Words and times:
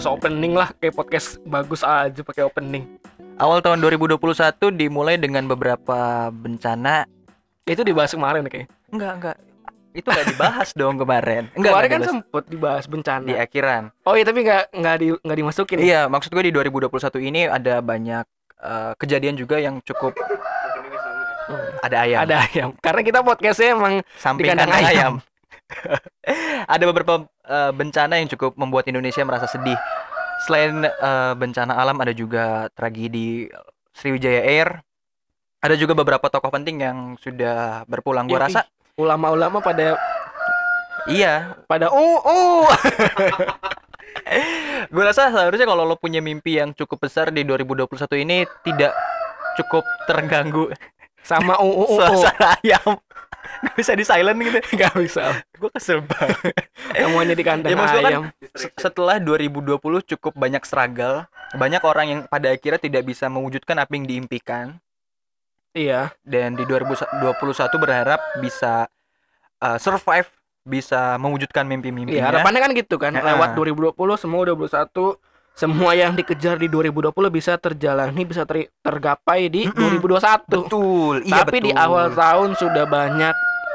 usah 0.00 0.12
opening 0.12 0.56
lah 0.56 0.72
kayak 0.74 0.96
podcast 0.96 1.36
bagus 1.44 1.84
aja 1.84 2.20
pakai 2.24 2.42
opening. 2.42 2.88
Awal 3.36 3.60
tahun 3.60 3.80
2021 3.80 4.16
dimulai 4.72 5.16
dengan 5.16 5.44
beberapa 5.44 6.28
bencana. 6.28 7.04
Itu 7.64 7.84
dibahas 7.84 8.12
kemarin 8.12 8.44
kayak. 8.44 8.68
Enggak, 8.88 9.12
enggak. 9.16 9.36
Itu 9.90 10.08
enggak 10.08 10.28
dibahas 10.32 10.68
dong 10.72 10.96
kemarin. 10.96 11.48
Enggak, 11.52 11.72
kemarin 11.72 11.88
enggak 11.88 12.00
kan 12.00 12.08
sempet 12.08 12.44
dibahas 12.48 12.84
bencana. 12.84 13.24
di 13.24 13.34
akhiran. 13.36 13.82
Oh 14.04 14.16
iya 14.16 14.24
tapi 14.24 14.40
nggak 14.40 14.64
nggak 14.72 14.96
di 14.96 15.06
nggak 15.20 15.38
dimasukin. 15.38 15.76
ya? 15.80 15.84
Iya, 15.84 16.00
maksud 16.08 16.30
gue 16.32 16.44
di 16.48 16.52
2021 16.52 17.20
ini 17.20 17.40
ada 17.44 17.74
banyak 17.80 18.24
eh, 18.60 18.92
kejadian 18.96 19.36
juga 19.36 19.60
yang 19.60 19.80
cukup 19.84 20.16
Hmm. 21.50 21.82
ada 21.82 21.96
ayam. 22.06 22.18
Ada 22.22 22.36
ayam. 22.46 22.68
Karena 22.78 23.00
kita 23.02 23.18
podcastnya 23.26 23.74
emang 23.74 23.94
samping 24.14 24.46
di 24.46 24.50
kandang 24.54 24.70
ayam. 24.70 24.86
ayam. 24.86 25.12
Ada 26.74 26.84
beberapa 26.86 27.26
eh, 27.46 27.72
bencana 27.74 28.20
yang 28.20 28.28
cukup 28.30 28.54
membuat 28.56 28.86
Indonesia 28.90 29.22
merasa 29.24 29.46
sedih. 29.50 29.76
Selain 30.46 30.86
eh, 30.86 31.32
bencana 31.36 31.76
alam 31.76 31.98
ada 32.00 32.12
juga 32.14 32.68
tragedi 32.74 33.50
Sriwijaya 33.94 34.42
Air. 34.44 34.68
Ada 35.60 35.76
juga 35.76 35.92
beberapa 35.92 36.32
tokoh 36.32 36.48
penting 36.48 36.80
yang 36.80 36.98
sudah 37.20 37.84
berpulang 37.84 38.24
gua 38.24 38.40
Yoi. 38.40 38.44
rasa. 38.48 38.62
ulama-ulama 39.00 39.64
pada 39.64 39.96
Iya, 41.08 41.56
pada 41.64 41.88
oh 41.88 42.20
oh 42.20 42.68
gue 44.92 45.04
rasa 45.04 45.32
seharusnya 45.32 45.64
kalau 45.64 45.88
lo 45.88 45.96
punya 45.96 46.20
mimpi 46.20 46.60
yang 46.60 46.76
cukup 46.76 47.08
besar 47.08 47.32
di 47.32 47.46
2021 47.46 47.88
ini 48.20 48.44
tidak 48.66 48.92
cukup 49.56 49.84
terganggu 50.04 50.68
sama 51.20 51.60
oh 51.60 51.68
oh 51.68 51.84
oh, 51.84 51.88
oh. 51.88 51.98
suasana 52.16 52.56
ayam. 52.60 52.96
Gak 53.60 53.76
bisa 53.76 53.92
di 53.92 54.02
silent 54.02 54.38
gitu. 54.40 54.58
nggak 54.76 54.94
bisa. 54.98 55.44
Gue 55.54 55.70
kesel 55.70 56.00
banget. 56.00 56.54
Semuanya 56.96 57.34
di 57.34 57.44
kandang 57.44 57.70
Ya, 57.70 57.76
maksud 57.76 57.98
kan, 57.98 58.10
ayam. 58.10 58.24
Se- 58.56 58.74
setelah 58.74 59.16
2020 59.20 59.76
cukup 60.06 60.32
banyak 60.34 60.62
struggle, 60.64 61.24
banyak 61.54 61.82
orang 61.82 62.06
yang 62.08 62.20
pada 62.26 62.50
akhirnya 62.50 62.80
tidak 62.80 63.02
bisa 63.04 63.28
mewujudkan 63.28 63.76
apa 63.78 63.92
yang 63.92 64.06
diimpikan 64.06 64.80
Iya. 65.70 66.10
dan 66.26 66.58
di 66.58 66.66
2021 66.66 67.30
berharap 67.78 68.18
bisa 68.42 68.90
uh, 69.60 69.78
survive, 69.78 70.26
bisa 70.66 71.14
mewujudkan 71.16 71.62
Iya, 71.62 71.70
mimpi-mimpinya. 71.70 72.24
harapannya 72.26 72.60
kan 72.60 72.72
gitu 72.74 72.96
kan. 72.98 73.12
Lewat 73.14 73.54
2020 73.54 73.94
semua 74.18 74.42
2021 74.48 75.29
semua 75.60 75.92
yang 75.92 76.16
dikejar 76.16 76.56
di 76.56 76.66
2020 76.66 77.12
bisa 77.28 77.52
terjalani, 77.54 78.24
bisa 78.24 78.42
ter- 78.42 78.72
tergapai 78.80 79.46
di 79.46 79.68
Mm-mm. 79.68 80.00
2021. 80.00 80.48
betul, 80.48 81.14
iya 81.22 81.44
Tapi 81.44 81.56
di 81.60 81.70
betul. 81.70 81.84
awal 81.84 82.06
tahun 82.10 82.50
sudah 82.56 82.84
banyak 82.86 83.34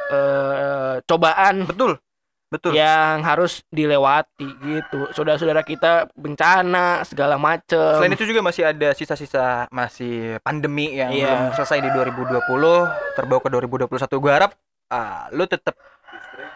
eh, 0.09 0.93
cobaan 1.03 1.55
betul. 1.63 2.01
Betul. 2.45 2.71
yang 2.73 3.19
harus 3.21 3.65
dilewati 3.67 4.47
gitu. 4.61 5.09
Saudara-saudara 5.11 5.61
kita 5.61 6.07
bencana 6.13 7.01
segala 7.03 7.35
macem. 7.35 7.99
Selain 7.99 8.13
itu 8.13 8.23
juga 8.23 8.39
masih 8.39 8.63
ada 8.63 8.93
sisa-sisa 8.93 9.65
masih 9.69 10.37
pandemi 10.39 10.93
yang 10.93 11.09
Iya. 11.11 11.25
belum 11.25 11.41
selesai 11.53 11.79
di 11.81 11.89
2020, 11.91 12.85
terbawa 13.13 13.39
ke 13.41 13.49
2021. 13.49 14.17
Gue 14.17 14.31
harap 14.31 14.51
ah, 14.87 15.25
lu 15.29 15.43
tetap 15.45 15.73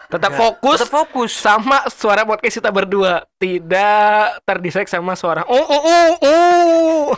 tetap 0.10 0.34
Ya, 0.34 0.38
fokus 0.42 0.82
tetap 0.82 0.94
fokus. 1.06 1.32
sama 1.38 1.86
suara 1.94 2.26
podcast 2.26 2.58
kita 2.58 2.74
berdua, 2.74 3.30
tidak 3.38 4.42
terdistract 4.42 4.90
sama 4.90 5.14
suara 5.14 5.46
oh 5.46 5.66
oh 5.70 5.82
oh 5.86 6.10
oh. 6.26 7.06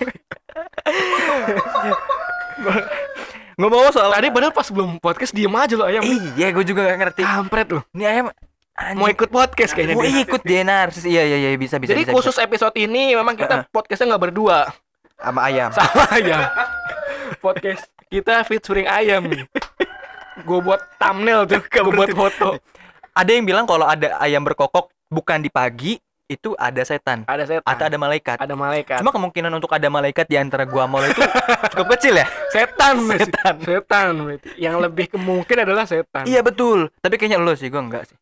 Ngomong 3.60 3.94
soal 3.94 4.10
Tadi 4.12 4.28
padahal 4.32 4.54
pas 4.56 4.68
belum 4.68 4.98
podcast 4.98 5.32
diem 5.36 5.52
aja 5.54 5.76
lo 5.78 5.86
ayam. 5.86 6.02
Iya, 6.02 6.50
gue 6.50 6.66
juga 6.66 6.88
gak 6.88 6.98
ngerti. 6.98 7.22
Kampret 7.22 7.68
lo. 7.70 7.82
Ini 7.94 8.06
ayam 8.08 8.26
Mau 8.98 9.06
ikut 9.06 9.30
podcast 9.30 9.78
kayaknya 9.78 9.94
Mau 9.94 10.08
dia. 10.08 10.26
ikut 10.26 10.42
dia 10.42 10.62
narsis. 10.66 11.06
Iya 11.06 11.22
iya 11.28 11.38
iya 11.38 11.50
bisa 11.54 11.78
bisa. 11.78 11.94
Jadi 11.94 12.10
bisa, 12.10 12.14
khusus 12.16 12.36
episode 12.42 12.74
ini 12.82 13.14
memang 13.14 13.38
kita 13.38 13.70
podcastnya 13.70 14.16
nggak 14.16 14.24
berdua 14.32 14.74
bisa. 14.74 15.22
sama 15.22 15.40
ayam. 15.46 15.70
sama 15.70 16.04
ayam. 16.18 16.42
Podcast 17.38 17.86
kita 18.10 18.42
featuring 18.48 18.90
ayam. 18.90 19.22
Gue 20.48 20.60
buat 20.64 20.82
thumbnail 20.98 21.46
tuh, 21.46 21.62
gue 21.62 21.92
buat 21.94 22.10
foto. 22.18 22.58
Ada 23.12 23.32
yang 23.36 23.44
bilang 23.44 23.66
kalau 23.68 23.84
ada 23.84 24.16
ayam 24.20 24.42
berkokok 24.42 24.88
bukan 25.12 25.44
di 25.44 25.52
pagi 25.52 26.00
itu 26.26 26.56
ada 26.56 26.80
setan 26.88 27.28
Ada 27.28 27.44
setan, 27.44 27.68
atau 27.68 27.84
ada 27.92 27.98
malaikat. 28.00 28.40
ada 28.40 28.56
malaikat. 28.56 29.04
Cuma 29.04 29.12
kemungkinan 29.12 29.52
untuk 29.52 29.68
ada 29.76 29.92
malaikat 29.92 30.32
di 30.32 30.40
antara 30.40 30.64
gua 30.64 30.88
sama 30.88 31.04
lo 31.04 31.08
itu 31.12 31.20
cukup 31.76 31.88
kecil 32.00 32.24
ya. 32.24 32.28
setan. 32.48 32.96
Setan. 33.20 33.56
setan. 33.60 34.14
Yang 34.56 34.76
lebih 34.80 35.12
kemungkin 35.12 35.68
adalah 35.68 35.84
setan. 35.84 36.24
Iya 36.24 36.40
betul. 36.40 36.88
Tapi 37.04 37.20
kayaknya 37.20 37.36
lo 37.36 37.52
sih 37.52 37.68
gua 37.68 37.84
enggak 37.84 38.08
sih. 38.08 38.16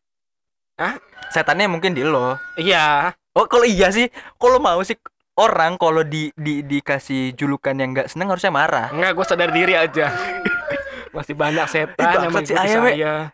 Hah? 0.74 0.98
Setannya 1.30 1.70
mungkin 1.70 1.94
di 1.94 2.02
lo. 2.02 2.34
Iya. 2.58 3.14
Oh 3.38 3.46
kalau 3.46 3.62
iya 3.62 3.94
sih, 3.94 4.10
kalau 4.42 4.58
mau 4.58 4.82
sih 4.82 4.98
orang 5.38 5.78
kalau 5.78 6.02
di, 6.02 6.34
di 6.34 6.66
dikasih 6.66 7.38
julukan 7.38 7.78
yang 7.78 7.94
nggak 7.94 8.10
seneng 8.10 8.34
harusnya 8.34 8.50
marah. 8.50 8.90
Enggak, 8.90 9.14
gue 9.14 9.24
sadar 9.24 9.50
diri 9.54 9.78
aja. 9.78 10.10
Masih 11.14 11.38
banyak 11.38 11.66
setan 11.70 12.26
yang 12.26 12.34
mengikuti 12.34 12.58
we. 12.58 12.98
saya. 12.98 13.30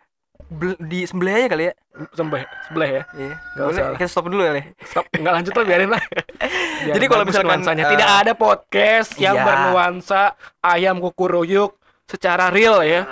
Di 0.78 1.00
sebelah 1.04 1.32
aja 1.34 1.48
kali 1.48 1.64
ya. 1.68 1.72
Sembah, 2.12 2.40
sebelah 2.66 2.88
ya. 2.88 3.02
Iya. 3.12 3.34
Nggak 3.56 3.64
Boleh 3.66 3.84
kita 3.96 4.08
stop 4.08 4.26
dulu 4.26 4.42
kali. 4.42 4.58
ya? 4.58 4.64
Stop, 4.84 5.04
enggak 5.12 5.32
lanjut 5.32 5.52
lah 5.52 5.64
biarin 5.64 5.90
lah. 5.90 6.02
Biar 6.86 6.94
Jadi 6.94 7.04
kalau 7.08 7.24
misalkan, 7.24 7.50
nuansanya. 7.56 7.82
eh, 7.82 7.90
tidak 7.96 8.10
ada 8.20 8.32
podcast 8.32 9.10
yang 9.16 9.36
iya. 9.36 9.44
bernuansa 9.44 10.22
ayam 10.60 10.96
kukuruyuk 11.00 11.70
secara 12.04 12.48
real 12.48 12.84
ya, 12.84 13.02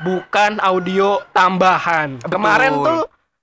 bukan 0.00 0.58
audio 0.58 1.22
tambahan. 1.30 2.18
Betul. 2.18 2.30
Kemarin 2.34 2.72
tuh 2.76 3.00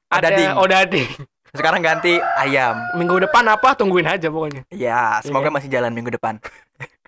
ada 0.10 0.28
Odading. 0.30 0.52
odading. 0.56 1.10
Sekarang 1.58 1.82
ganti 1.82 2.14
ayam. 2.38 2.78
Minggu 2.94 3.26
depan 3.26 3.42
apa 3.48 3.74
tungguin 3.74 4.06
aja 4.06 4.30
pokoknya. 4.30 4.62
Ya, 4.70 5.18
semoga 5.24 5.50
Iya. 5.50 5.56
masih 5.58 5.70
jalan 5.72 5.92
minggu 5.92 6.14
depan. 6.14 6.38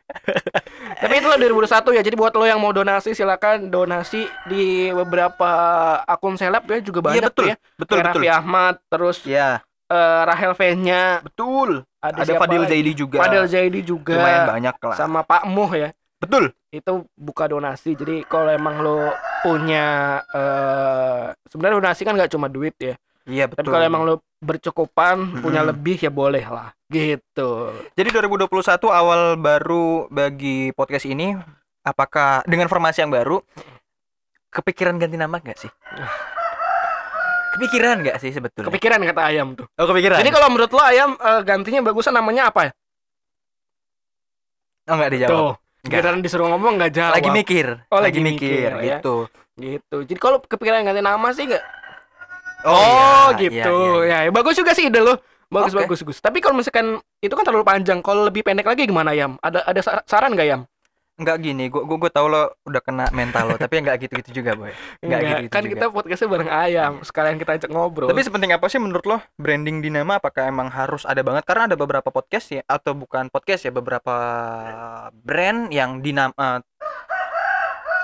Tapi 1.01 1.13
itulah 1.17 1.38
2021 1.38 1.97
ya. 1.97 2.01
Jadi 2.01 2.16
buat 2.16 2.33
lo 2.35 2.45
yang 2.45 2.61
mau 2.61 2.69
donasi 2.69 3.11
silakan 3.11 3.69
donasi 3.69 4.27
di 4.45 4.89
beberapa 4.94 5.49
akun 6.05 6.38
seleb 6.38 6.63
ya 6.67 6.79
juga 6.79 6.99
banyak 7.01 7.17
Iya 7.17 7.23
betul. 7.27 7.45
ya. 7.49 7.55
Betul 7.75 7.95
Kayak 7.97 8.05
betul. 8.11 8.21
Raffi 8.21 8.29
Ahmad, 8.29 8.75
terus 8.85 9.17
Iya, 9.25 9.50
eh, 9.89 10.21
Rahel 10.27 10.53
V-nya, 10.53 11.03
betul. 11.25 11.69
Ada, 12.01 12.25
siapa 12.25 12.50
Fadil? 12.50 12.66
Zaidi 12.66 12.91
juga. 12.97 13.17
Fadil 13.21 13.45
Zaidi 13.45 13.79
juga. 13.85 14.17
Lumayan 14.17 14.45
banyak 14.50 14.75
lah. 14.81 14.97
sama 14.97 15.21
Pak 15.21 15.45
Muh 15.45 15.69
ya. 15.73 15.89
Betul. 16.17 16.53
Itu 16.69 17.05
buka 17.17 17.50
donasi. 17.50 17.94
Jadi 17.94 18.25
kalau 18.25 18.50
emang 18.50 18.81
lo 18.81 19.09
punya 19.41 20.17
eh 20.33 21.33
sebenarnya 21.50 21.77
donasi 21.81 22.01
kan 22.05 22.13
nggak 22.13 22.31
cuma 22.33 22.45
duit 22.50 22.73
ya. 22.77 22.94
Iya 23.29 23.45
Tapi 23.45 23.61
betul. 23.61 23.71
kalau 23.73 23.85
emang 23.85 24.01
lo 24.07 24.15
bercukupan, 24.41 25.43
punya 25.45 25.61
Mm-mm. 25.61 25.71
lebih 25.75 25.97
ya 26.01 26.09
boleh 26.09 26.41
lah. 26.45 26.73
Gitu. 26.89 27.49
Jadi 27.93 28.09
2021 28.09 28.49
awal 28.89 29.37
baru 29.37 30.09
bagi 30.09 30.73
podcast 30.73 31.05
ini 31.05 31.37
apakah 31.85 32.41
dengan 32.49 32.65
formasi 32.65 33.05
yang 33.05 33.13
baru 33.13 33.41
kepikiran 34.49 34.97
ganti 34.97 35.17
nama 35.17 35.37
gak 35.37 35.57
sih? 35.61 35.71
Kepikiran 37.57 38.01
gak 38.03 38.17
sih 38.19 38.33
sebetulnya? 38.33 38.67
Kepikiran 38.73 38.99
kata 39.05 39.21
ayam 39.29 39.53
tuh. 39.53 39.69
oh, 39.69 39.85
kepikiran. 39.88 40.17
Jadi 40.19 40.31
kalau 40.33 40.47
menurut 40.49 40.71
lo 40.73 40.83
ayam 40.83 41.09
eh, 41.15 41.41
gantinya 41.45 41.81
bagusnya 41.85 42.17
namanya 42.17 42.49
apa 42.49 42.61
ya? 42.69 42.71
oh 44.89 44.95
enggak 44.97 45.11
dijawab. 45.13 45.31
Tuh. 45.31 45.53
Giliran 45.81 46.21
disuruh 46.21 46.47
ngomong 46.53 46.77
nggak 46.77 46.93
jawab. 46.93 47.13
Lagi 47.17 47.29
mikir. 47.33 47.67
Oh, 47.89 48.01
lagi 48.01 48.21
mikir, 48.21 48.69
ya. 48.81 49.01
gitu. 49.01 49.25
Gitu. 49.57 49.97
Jadi 50.05 50.19
kalau 50.21 50.38
kepikiran 50.38 50.85
ganti 50.85 51.01
nama 51.01 51.27
sih 51.33 51.49
nggak? 51.49 51.63
Oh, 52.66 53.29
iya, 53.35 53.41
gitu. 53.41 53.75
iya, 54.05 54.05
iya. 54.05 54.17
Ya, 54.27 54.31
bagus 54.31 54.53
juga 54.53 54.72
sih 54.77 54.88
ide 54.88 55.01
lo. 55.01 55.17
Bagus, 55.51 55.75
Oke. 55.75 55.83
bagus, 55.83 55.99
bagus. 56.05 56.17
Tapi 56.23 56.39
kalau 56.39 56.55
misalkan 56.55 57.01
itu 57.19 57.33
kan 57.35 57.44
terlalu 57.44 57.66
panjang. 57.67 57.99
Kalau 57.99 58.23
lebih 58.23 58.45
pendek 58.45 58.63
lagi 58.63 58.88
gimana, 58.88 59.11
Yam? 59.11 59.35
Ada 59.44 59.67
ada 59.67 59.81
sar- 59.83 60.05
saran 60.07 60.31
nggak, 60.31 60.47
Yam? 60.47 60.61
Enggak 61.19 61.38
gini, 61.44 61.67
gua 61.67 61.83
gua, 61.85 61.97
gua 62.01 62.09
tahu 62.09 62.27
lo 62.31 62.55
udah 62.66 62.81
kena 62.81 63.05
mental 63.11 63.53
lo, 63.53 63.55
tapi 63.59 63.83
enggak 63.83 64.00
gitu-gitu 64.01 64.41
juga, 64.41 64.56
Boy. 64.56 64.71
Enggak 65.03 65.19
gitu-gitu 65.21 65.53
kan 65.53 65.62
juga. 65.62 65.71
kita 65.75 65.86
podcastnya 65.91 66.30
bareng 66.31 66.50
ayam. 66.50 66.91
Sekalian 67.03 67.38
kita 67.38 67.51
ajak 67.59 67.69
ngobrol. 67.69 68.09
Tapi 68.09 68.24
sepenting 68.24 68.56
apa 68.56 68.65
sih 68.71 68.80
menurut 68.80 69.06
lo 69.06 69.18
branding 69.38 69.83
dinama 69.83 70.18
apakah 70.18 70.47
emang 70.47 70.71
harus 70.71 71.03
ada 71.03 71.19
banget 71.21 71.44
karena 71.45 71.68
ada 71.69 71.75
beberapa 71.77 72.09
podcast 72.09 72.47
ya 72.50 72.62
atau 72.65 72.95
bukan 72.95 73.27
podcast 73.27 73.68
ya 73.68 73.75
beberapa 73.75 74.15
brand 75.13 75.69
yang 75.69 76.00
dinama 76.01 76.63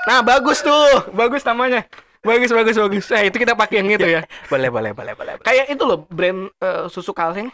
Nah, 0.07 0.23
bagus 0.23 0.63
tuh. 0.63 1.11
Bagus 1.11 1.43
namanya. 1.43 1.83
Bagus, 2.27 2.51
bagus, 2.51 2.75
bagus. 2.75 3.06
Nah, 3.07 3.24
itu 3.24 3.38
kita 3.38 3.53
pakai 3.53 3.79
yang 3.79 3.89
itu 3.89 4.07
ya. 4.09 4.21
boleh 4.51 4.68
boleh 4.68 4.91
boleh 4.91 5.13
boleh. 5.13 5.33
Kayak 5.39 5.65
itu 5.69 5.81
loh, 5.81 6.03
brand 6.03 6.51
eh, 6.53 6.85
susu 6.88 7.12
kaleng. 7.12 7.47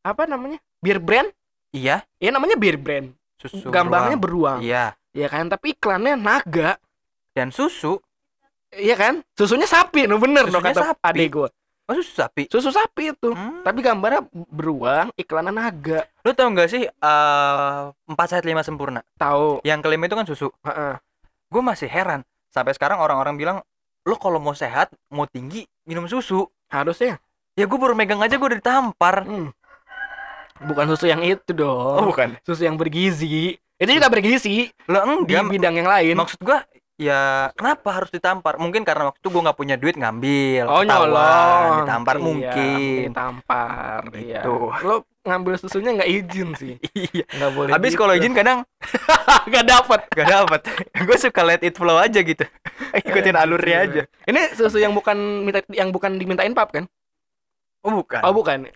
Apa 0.00 0.24
namanya? 0.24 0.62
Beer 0.78 0.96
brand? 0.96 1.26
Iya, 1.70 2.06
Ya 2.16 2.30
namanya 2.30 2.54
beer 2.54 2.76
brand. 2.76 3.10
susu 3.36 3.66
Gambarnya 3.66 4.14
beruang. 4.14 4.62
beruang. 4.62 4.64
Iya, 4.64 4.94
Ya 5.10 5.26
kan? 5.26 5.44
Tapi 5.46 5.74
iklannya 5.74 6.14
naga. 6.14 6.78
dan 7.32 7.50
susu 7.50 8.00
Iya 8.68 8.94
kan? 8.94 9.14
Susunya 9.32 9.64
sapi, 9.64 10.04
no 10.04 10.16
bener 10.16 10.46
no 10.46 10.56
Susunya 10.56 10.72
kata 10.72 10.82
sapi. 10.90 11.04
adek 11.06 11.28
gua. 11.30 11.48
oh 11.86 11.94
susu 11.94 12.12
sapi. 12.12 12.42
Susu 12.46 12.68
sapi 12.68 13.10
itu. 13.10 13.30
Hmm. 13.30 13.62
Tapi 13.62 13.78
gambarnya 13.78 14.20
beruang, 14.46 15.14
iklannya 15.14 15.50
naga. 15.50 16.02
Lo 16.20 16.32
tau 16.32 16.48
nggak 16.48 16.66
sih 16.66 16.82
eh, 16.82 17.80
empat 18.04 18.26
sehat 18.28 18.42
lima 18.42 18.60
sempurna 18.60 19.00
Tahu. 19.14 19.62
yang 19.62 19.78
kelima 19.78 20.04
itu 20.04 20.14
kan 20.14 20.24
susu. 20.24 20.48
Heeh. 20.62 20.96
Gue 21.46 21.62
masih 21.62 21.86
heran 21.86 22.20
sampai 22.48 22.72
sekarang 22.72 22.98
orang-orang 22.98 23.34
bilang 23.34 23.56
lo 24.06 24.14
kalau 24.16 24.38
mau 24.38 24.54
sehat 24.54 24.94
mau 25.10 25.26
tinggi 25.26 25.66
minum 25.82 26.06
susu. 26.06 26.46
Harusnya. 26.70 27.18
Ya 27.58 27.66
gue 27.66 27.78
baru 27.78 27.98
megang 27.98 28.22
aja 28.22 28.38
gue 28.38 28.46
udah 28.46 28.60
ditampar. 28.62 29.26
Hmm. 29.26 29.50
Bukan 30.56 30.86
susu 30.88 31.10
yang 31.10 31.20
itu 31.20 31.52
dong. 31.52 32.00
Oh, 32.00 32.06
bukan. 32.08 32.38
Susu 32.40 32.64
yang 32.64 32.78
bergizi. 32.80 33.60
Itu 33.76 33.90
juga 33.92 34.08
bergizi 34.08 34.72
Lo 34.88 35.04
di 35.28 35.36
enggak. 35.36 35.52
bidang 35.52 35.74
yang 35.76 35.88
lain. 35.90 36.14
Maksud 36.16 36.40
gua 36.40 36.64
ya 36.96 37.52
kenapa 37.52 37.92
harus 37.92 38.08
ditampar? 38.08 38.56
Mungkin 38.56 38.88
karena 38.88 39.12
waktu 39.12 39.20
itu 39.20 39.28
gua 39.28 39.42
nggak 39.50 39.58
punya 39.60 39.76
duit 39.76 40.00
ngambil. 40.00 40.64
Oh 40.64 40.80
nyolong. 40.80 41.84
Ditampar 41.84 42.16
Iya, 42.16 42.24
mungkin. 42.24 43.04
Ditampar. 43.12 44.00
Iya. 44.16 44.40
Gitu. 44.40 44.54
Lo 44.80 44.94
ngambil 45.26 45.58
susunya 45.58 45.90
nggak 45.98 46.10
izin 46.10 46.48
sih. 46.54 46.74
Iya. 46.96 47.26
Nggak 47.26 47.50
boleh. 47.52 47.70
Habis 47.74 47.92
gitu. 47.92 48.00
kalau 48.00 48.14
izin 48.14 48.32
kadang 48.32 48.58
nggak 49.50 49.64
dapat. 49.66 50.00
gak 50.14 50.28
dapet. 50.30 50.60
gue 51.06 51.16
suka 51.18 51.40
let 51.42 51.62
it 51.66 51.74
flow 51.74 51.98
aja 51.98 52.22
gitu. 52.22 52.46
Ikutin 52.94 53.36
alurnya 53.36 53.76
aja. 53.84 54.02
Ini 54.24 54.54
susu 54.54 54.78
yang 54.78 54.94
bukan 54.94 55.44
minta 55.44 55.60
yang 55.74 55.90
bukan 55.90 56.16
dimintain 56.16 56.54
pap 56.54 56.70
kan? 56.70 56.86
Oh 57.84 57.90
bukan. 57.90 58.22
Oh 58.22 58.32
bukan. 58.32 58.70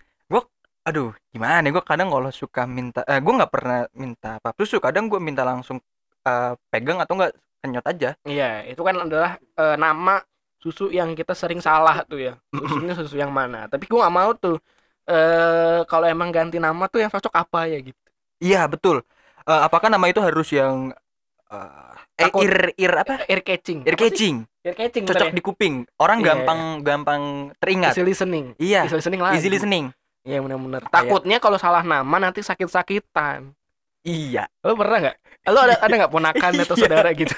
Aduh, 0.81 1.13
gimana? 1.29 1.61
Gue 1.69 1.85
kadang 1.85 2.09
kalau 2.09 2.33
suka 2.33 2.65
minta, 2.65 3.05
eh, 3.05 3.21
gue 3.21 3.29
nggak 3.29 3.53
pernah 3.53 3.85
minta 3.93 4.41
pap 4.41 4.57
susu. 4.57 4.81
Kadang 4.81 5.13
gue 5.13 5.21
minta 5.21 5.45
langsung 5.45 5.77
eh, 6.25 6.53
pegang 6.73 6.97
atau 6.97 7.13
enggak 7.21 7.37
kenyot 7.61 7.85
aja. 7.85 8.09
Iya, 8.25 8.65
itu 8.65 8.81
kan 8.81 8.97
adalah 8.97 9.37
eh, 9.37 9.77
nama 9.77 10.25
susu 10.61 10.89
yang 10.89 11.13
kita 11.13 11.37
sering 11.37 11.61
salah 11.61 12.01
tuh 12.05 12.21
ya. 12.21 12.33
Susunya 12.49 12.97
susu 12.97 13.17
yang 13.17 13.29
mana? 13.29 13.69
Tapi 13.69 13.85
gua 13.85 14.09
nggak 14.09 14.15
mau 14.17 14.31
tuh. 14.33 14.57
Eh 15.05 15.79
kalau 15.85 16.05
emang 16.05 16.29
ganti 16.29 16.57
nama 16.57 16.85
tuh 16.85 17.01
yang 17.01 17.09
cocok 17.09 17.33
apa 17.33 17.65
ya 17.65 17.79
gitu. 17.79 17.97
Iya 18.37 18.65
betul. 18.65 19.01
Eh, 19.41 19.61
apakah 19.61 19.89
nama 19.89 20.05
itu 20.05 20.17
harus 20.17 20.49
yang 20.49 20.93
eh 21.49 21.95
eh, 22.21 22.31
ear 22.31 22.55
ear 22.75 22.93
apa? 22.97 23.25
Ear 23.25 23.41
catching. 23.41 23.81
Ear 23.83 23.95
sih? 23.95 24.01
catching, 24.03 24.35
Ear 24.61 24.75
catching. 24.75 25.03
cocok 25.03 25.29
di 25.31 25.41
kuping. 25.41 25.75
Orang 25.97 26.21
Iya. 26.21 26.27
gampang 26.31 26.59
gampang 26.81 27.21
teringat. 27.57 27.91
Easy 27.91 28.03
listening. 28.03 28.53
Iya, 28.55 28.85
Easy 28.85 28.95
listening 28.95 29.21
lagi. 29.21 29.35
easy 29.37 29.49
listening. 29.49 29.85
Iya 30.21 30.37
benar-benar. 30.39 30.85
Takutnya 30.87 31.41
kalau 31.41 31.57
salah 31.57 31.81
nama 31.81 32.15
nanti 32.19 32.39
sakit-sakitan. 32.39 33.51
Iya, 34.01 34.49
Lo 34.61 34.73
pernah 34.73 34.97
nggak? 34.99 35.17
Lo 35.49 35.59
ada 35.61 35.77
ada 35.77 35.93
nggak 35.95 36.13
ponakan 36.13 36.51
atau 36.61 36.73
Iya. 36.73 36.81
saudara 36.85 37.09
gitu? 37.13 37.33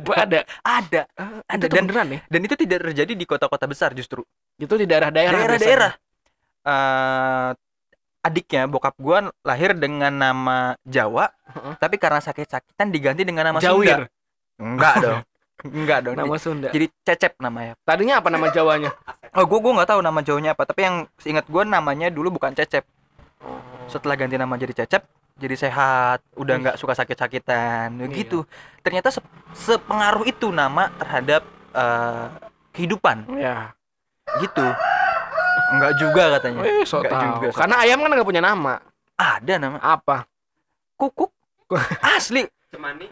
Gua 0.00 0.16
ada. 0.20 0.40
ada. 0.60 1.02
Ada, 1.44 1.64
itu 1.64 1.72
dan- 1.72 1.84
beneran 1.84 2.08
ya? 2.08 2.20
Dan 2.28 2.40
itu 2.40 2.54
tidak 2.54 2.78
terjadi 2.82 3.12
di 3.12 3.24
kota-kota 3.24 3.64
besar 3.64 3.92
justru. 3.92 4.20
Itu 4.56 4.76
di 4.76 4.84
daerah-daerah. 4.84 5.32
Daerah-daerah. 5.44 5.92
Eh, 6.64 7.50
adiknya 8.24 8.64
bokap 8.64 8.96
gua 8.96 9.28
lahir 9.44 9.76
dengan 9.76 10.08
nama 10.08 10.80
Jawa, 10.80 11.28
Heeh. 11.44 11.76
tapi 11.76 12.00
karena 12.00 12.24
sakit-sakitan 12.24 12.88
diganti 12.88 13.20
dengan 13.20 13.52
nama. 13.52 13.60
Jawir. 13.60 14.08
Sunda. 14.08 14.08
Enggak 14.56 14.94
dong. 14.98 15.20
Enggak 15.76 15.98
dong. 16.02 16.14
Nama 16.16 16.36
Sunda. 16.40 16.68
Jadi 16.72 16.88
Cecep 17.04 17.36
namanya. 17.36 17.76
Tadinya 17.84 18.24
apa 18.24 18.28
nama 18.28 18.48
Jawanya? 18.48 18.96
Oh, 19.36 19.44
gua 19.44 19.60
gua 19.60 19.72
nggak 19.76 19.90
tahu 19.92 20.00
nama 20.00 20.20
Jawanya 20.20 20.56
apa, 20.56 20.64
tapi 20.64 20.80
yang 20.82 20.96
seingat 21.20 21.44
gua 21.46 21.68
namanya 21.68 22.08
dulu 22.08 22.32
bukan 22.32 22.56
Cecep. 22.56 22.88
Setelah 23.84 24.16
ganti 24.16 24.40
nama 24.40 24.56
jadi 24.56 24.72
Cecep, 24.72 25.04
jadi 25.36 25.56
sehat, 25.58 26.24
udah 26.32 26.54
nggak 26.56 26.76
suka 26.80 26.96
sakit-sakitan, 26.96 27.92
Iya. 28.00 28.08
gitu. 28.14 28.48
Ternyata 28.80 29.12
se- 29.12 29.20
sepengaruh 29.52 30.24
itu 30.24 30.48
nama 30.48 30.88
terhadap 30.96 31.44
eh, 31.74 32.26
kehidupan, 32.72 33.28
Ya. 33.36 33.76
gitu. 34.40 34.64
Enggak 35.70 35.92
juga 35.96 36.22
katanya. 36.32 36.60
Eh, 36.62 36.82
so 36.84 36.98
Nggak 36.98 37.10
tahu. 37.10 37.24
juga, 37.28 37.46
so 37.50 37.58
Karena 37.58 37.76
ayam 37.80 37.98
kan 37.98 38.10
nggak 38.10 38.28
punya 38.28 38.42
nama. 38.42 38.74
Ada 39.14 39.54
nama 39.56 39.78
Apa? 39.78 40.26
kukuk. 40.94 41.30
Asli. 42.14 42.46
Cemani. 42.70 43.10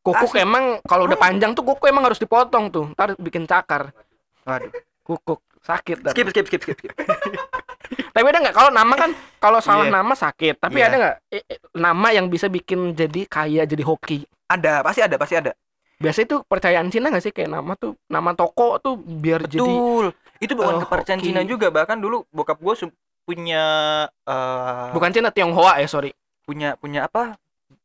Kukuk 0.00 0.30
Asli. 0.30 0.44
emang 0.44 0.78
kalau 0.84 1.04
udah 1.04 1.16
panjang 1.16 1.52
tuh 1.52 1.62
kukuk 1.62 1.86
emang 1.86 2.04
harus 2.04 2.18
dipotong 2.18 2.70
tuh. 2.70 2.84
Ntar 2.92 3.16
bikin 3.16 3.44
cakar. 3.44 3.90
Waduh. 4.44 4.70
Kukuk 5.02 5.40
sakit. 5.60 6.02
dah. 6.02 6.12
Skip 6.12 6.28
skip 6.30 6.46
skip 6.46 6.62
skip. 6.62 6.76
skip. 6.78 6.92
Tapi 8.14 8.24
ada 8.24 8.38
nggak 8.40 8.54
kalau 8.54 8.70
nama 8.70 8.94
kan 8.94 9.10
kalau 9.36 9.58
salah 9.58 9.84
Iya. 9.84 9.92
nama 9.92 10.14
sakit. 10.14 10.54
Tapi 10.56 10.78
Iya. 10.78 10.86
ada 10.86 10.96
nggak 10.96 11.16
eh, 11.28 11.42
eh, 11.44 11.58
nama 11.74 12.08
yang 12.10 12.26
bisa 12.26 12.46
bikin 12.46 12.94
jadi 12.94 13.26
kaya 13.26 13.62
jadi 13.64 13.82
hoki? 13.82 14.22
Ada, 14.46 14.80
pasti 14.80 15.00
ada, 15.02 15.16
pasti 15.16 15.34
ada. 15.34 15.52
Biasanya 15.94 16.26
itu 16.26 16.36
percayaan 16.42 16.88
Cina 16.88 17.08
nggak 17.08 17.22
sih 17.22 17.32
kayak 17.32 17.50
nama 17.50 17.72
tuh 17.74 17.94
nama 18.06 18.30
toko 18.32 18.78
tuh 18.78 18.94
biar 18.96 19.44
jadi 19.44 19.62
Betul. 19.62 20.06
Itu 20.42 20.58
bukan 20.58 20.78
eh, 20.78 20.80
kepercayaan 20.82 21.20
hoki. 21.20 21.28
Cina 21.30 21.42
juga, 21.46 21.70
bahkan 21.70 21.98
dulu 21.98 22.24
bokap 22.34 22.58
gue 22.58 22.74
punya 23.24 23.64
eh 24.28 24.90
bukan 24.92 25.10
Cina 25.10 25.32
Tionghoa 25.32 25.80
ya 25.80 25.88
sorry. 25.88 26.12
punya 26.44 26.76
punya 26.76 27.08
apa? 27.08 27.40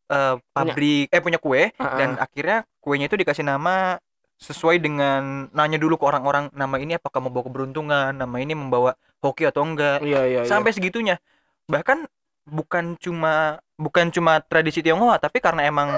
eh, 0.10 0.36
pabrik 0.52 1.08
eh 1.14 1.22
punya 1.24 1.40
kue 1.40 1.72
Ah, 1.78 1.96
dan 1.96 2.18
akhirnya 2.20 2.66
kuenya 2.82 3.08
itu 3.08 3.16
dikasih 3.16 3.46
nama 3.46 4.02
sesuai 4.40 4.80
dengan 4.80 5.52
nanya 5.52 5.76
dulu 5.76 6.00
ke 6.00 6.06
orang-orang 6.08 6.48
nama 6.56 6.76
ini 6.80 6.96
apakah 6.96 7.20
membawa 7.20 7.44
keberuntungan, 7.52 8.16
nama 8.16 8.36
ini 8.40 8.56
membawa 8.56 8.96
hoki 9.20 9.44
atau 9.44 9.68
enggak. 9.68 10.00
Iya 10.00 10.22
iya. 10.26 10.42
iya. 10.44 10.50
Sampai 10.50 10.72
segitunya. 10.72 11.20
Bahkan 11.68 12.08
bukan 12.48 12.96
cuma 13.04 13.60
bukan 13.76 14.10
cuma 14.16 14.40
tradisi 14.40 14.80
Tionghoa, 14.80 15.20
tapi 15.20 15.44
karena 15.44 15.68
emang 15.68 15.92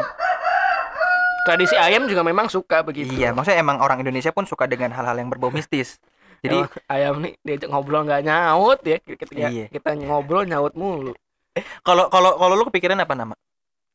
tradisi 1.45 1.77
ayam 1.77 2.09
juga 2.09 2.25
memang 2.25 2.49
suka 2.49 2.81
begitu. 2.85 3.13
iya, 3.13 3.29
maksudnya 3.33 3.61
emang 3.61 3.81
orang 3.81 4.01
Indonesia 4.01 4.29
pun 4.33 4.45
suka 4.45 4.65
dengan 4.65 4.89
hal-hal 4.93 5.17
yang 5.21 5.29
berbau 5.29 5.53
mistis. 5.53 6.01
Jadi 6.41 6.57
Emang 6.57 6.73
ayam 6.89 7.15
nih 7.21 7.33
diajak 7.39 7.69
ngobrol 7.69 8.01
nggak 8.01 8.25
nyaut 8.25 8.79
ya 8.81 8.97
kita, 8.97 9.29
Iya. 9.29 9.69
kita 9.69 9.93
ngobrol 9.93 10.41
nyaut 10.43 10.73
mulu. 10.73 11.13
kalau 11.85 12.09
kalau 12.09 12.33
kalau 12.35 12.53
lu 12.55 12.65
kepikiran 12.65 12.97
apa 12.97 13.13
nama? 13.13 13.35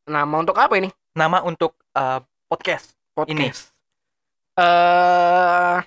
Nama 0.07 0.35
untuk 0.37 0.55
apa 0.55 0.79
ini? 0.79 0.87
Nama 1.11 1.43
untuk 1.43 1.75
eh, 1.91 2.19
podcast. 2.47 2.95
Podcast. 3.11 3.75
Eh 4.55 5.77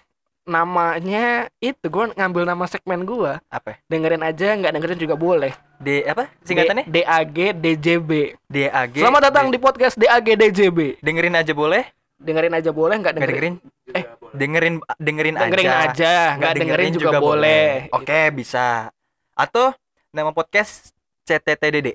namanya 0.44 1.46
itu 1.58 1.86
gua 1.86 2.10
ngambil 2.10 2.42
nama 2.44 2.64
segmen 2.66 3.06
gua. 3.06 3.38
Apa? 3.48 3.78
Dengerin 3.86 4.20
aja 4.20 4.52
nggak 4.52 4.72
dengerin 4.74 4.98
juga 4.98 5.14
boleh. 5.14 5.54
D 5.78 6.04
apa? 6.04 6.28
Singkatannya? 6.42 6.84
D- 6.84 7.00
DAG 7.00 7.36
DJB. 7.56 8.10
DAG. 8.44 8.94
Selamat 8.98 9.30
datang 9.30 9.48
D- 9.48 9.54
di 9.54 9.58
podcast 9.58 9.94
DAG 9.94 10.26
DJB. 10.28 11.00
dengerin 11.00 11.38
aja 11.38 11.54
boleh? 11.54 11.86
Dengerin 12.20 12.52
aja 12.52 12.68
boleh 12.68 12.98
nggak 12.98 13.14
Nggak 13.14 13.28
dengerin? 13.30 13.54
dengerin? 13.56 13.96
Eh. 13.96 14.04
Dengerin 14.34 14.80
dengerin, 14.98 15.34
Dengerin 15.36 15.66
aja. 15.68 15.90
aja, 15.90 16.14
nggak 16.38 16.52
dengerin, 16.56 16.92
juga, 16.96 17.18
boleh. 17.18 17.90
Oke, 17.94 18.30
bisa. 18.34 18.90
Atau 19.34 19.74
nama 20.10 20.30
podcast 20.34 20.92
CTTDD. 21.24 21.94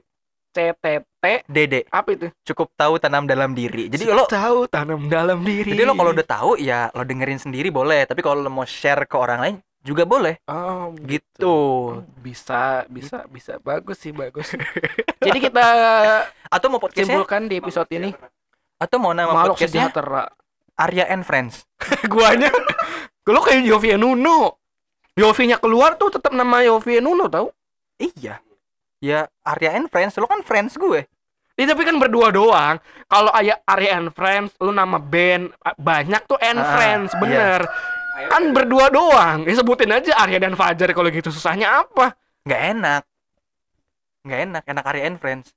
CTT 0.55 1.43
DD. 1.51 1.75
apa 1.91 2.09
itu? 2.15 2.27
Cukup 2.47 2.71
tahu 2.79 2.95
tanam 2.95 3.27
dalam 3.27 3.51
diri. 3.51 3.91
Jadi 3.91 4.07
lo 4.07 4.23
tahu 4.23 4.71
tanam 4.71 5.11
dalam 5.11 5.43
diri. 5.43 5.67
jadi 5.75 5.83
lo 5.83 5.99
kalau 5.99 6.15
udah 6.15 6.23
tahu 6.23 6.55
ya 6.55 6.87
lo 6.95 7.03
dengerin 7.03 7.35
sendiri 7.43 7.67
boleh, 7.67 8.07
tapi 8.07 8.24
kalau 8.24 8.39
lo 8.39 8.48
mau 8.48 8.63
share 8.63 9.03
ke 9.03 9.19
orang 9.19 9.39
lain 9.43 9.55
juga 9.83 10.07
boleh. 10.07 10.39
oh, 10.48 10.95
Gitu. 10.95 11.43
Oh, 11.43 12.00
bisa 12.24 12.88
bisa 12.88 13.27
bisa 13.27 13.60
bagus 13.60 14.00
sih 14.00 14.15
bagus. 14.15 14.55
Jadi 15.27 15.38
kita 15.43 15.65
Atau 16.48 16.71
mau 16.71 16.79
podcastnya 16.79 17.19
simpulkan 17.19 17.51
di 17.51 17.60
episode 17.60 17.91
ini 17.91 18.15
atau 18.75 18.98
mau 19.00 19.15
nama 19.15 19.31
makhluk 19.31 19.55
podcastnya 19.60 19.88
sejahtera. 19.91 20.25
Arya 20.75 21.08
and 21.08 21.24
Friends. 21.24 21.63
Guanya 22.12 22.51
lo 23.25 23.41
kayak 23.41 23.65
Yofi 23.65 23.96
Nuno. 23.98 24.62
Yofinya 25.15 25.58
keluar 25.58 25.96
tuh 25.96 26.12
tetap 26.12 26.36
nama 26.36 26.62
Yofi 26.62 27.00
Nuno 27.00 27.25
tau? 27.25 27.50
Iya. 27.98 28.38
Ya 29.00 29.27
Arya 29.41 29.75
and 29.75 29.88
Friends, 29.88 30.15
lo 30.17 30.27
kan 30.27 30.44
friends 30.44 30.75
gue. 30.75 31.08
Ini 31.55 31.72
tapi 31.72 31.88
kan 31.88 31.96
berdua 31.96 32.36
doang. 32.36 32.77
Kalau 33.08 33.32
ayah 33.32 33.55
Arya 33.63 33.96
and 33.96 34.12
Friends, 34.12 34.51
lu 34.60 34.75
nama 34.75 35.00
band 35.00 35.55
banyak 35.79 36.22
tuh 36.27 36.36
and 36.44 36.60
Ah, 36.60 36.67
Friends, 36.75 37.15
iya. 37.15 37.20
bener. 37.24 37.60
Kan 38.27 38.51
berdua 38.51 38.91
doang. 38.91 39.48
Ya 39.48 39.55
sebutin 39.55 39.91
aja 39.91 40.20
Arya 40.20 40.39
dan 40.44 40.53
Fajar 40.53 40.91
kalau 40.91 41.08
gitu 41.08 41.32
susahnya 41.32 41.82
apa? 41.82 42.12
Nggak 42.44 42.62
enak. 42.75 43.01
Nggak 44.27 44.39
enak, 44.51 44.63
enak 44.67 44.84
Arya 44.86 45.03
and 45.08 45.17
Friends. 45.17 45.48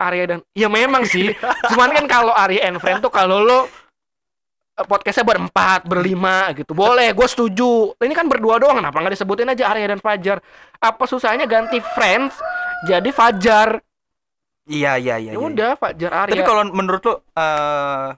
Arya 0.00 0.24
dan 0.26 0.38
ya 0.56 0.72
memang 0.72 1.04
sih. 1.04 1.36
Cuman 1.68 1.92
kan 1.92 2.04
kalau 2.08 2.32
Arya 2.32 2.72
and 2.72 2.80
Friends 2.80 3.04
tuh 3.04 3.12
kalau 3.12 3.44
lo 3.44 3.68
podcastnya 4.86 5.26
berempat, 5.26 5.84
berlima 5.84 6.50
gitu. 6.56 6.72
Boleh, 6.76 7.12
gue 7.12 7.28
setuju. 7.28 7.96
Ini 7.98 8.14
kan 8.14 8.28
berdua 8.28 8.60
doang, 8.60 8.80
kenapa 8.80 8.96
nggak 9.00 9.14
disebutin 9.16 9.52
aja 9.52 9.72
Arya 9.72 9.96
dan 9.96 10.00
Fajar? 10.00 10.38
Apa 10.80 11.04
susahnya 11.08 11.44
ganti 11.44 11.80
Friends 11.96 12.36
jadi 12.86 13.10
Fajar? 13.12 13.80
Iya, 14.70 15.00
iya, 15.00 15.16
iya. 15.18 15.32
Ya 15.32 15.38
iya. 15.38 15.40
udah, 15.40 15.70
Fajar 15.76 16.10
Arya. 16.26 16.32
Tapi 16.36 16.44
kalau 16.46 16.62
menurut 16.70 17.02
lo 17.04 17.14
eh 17.34 18.08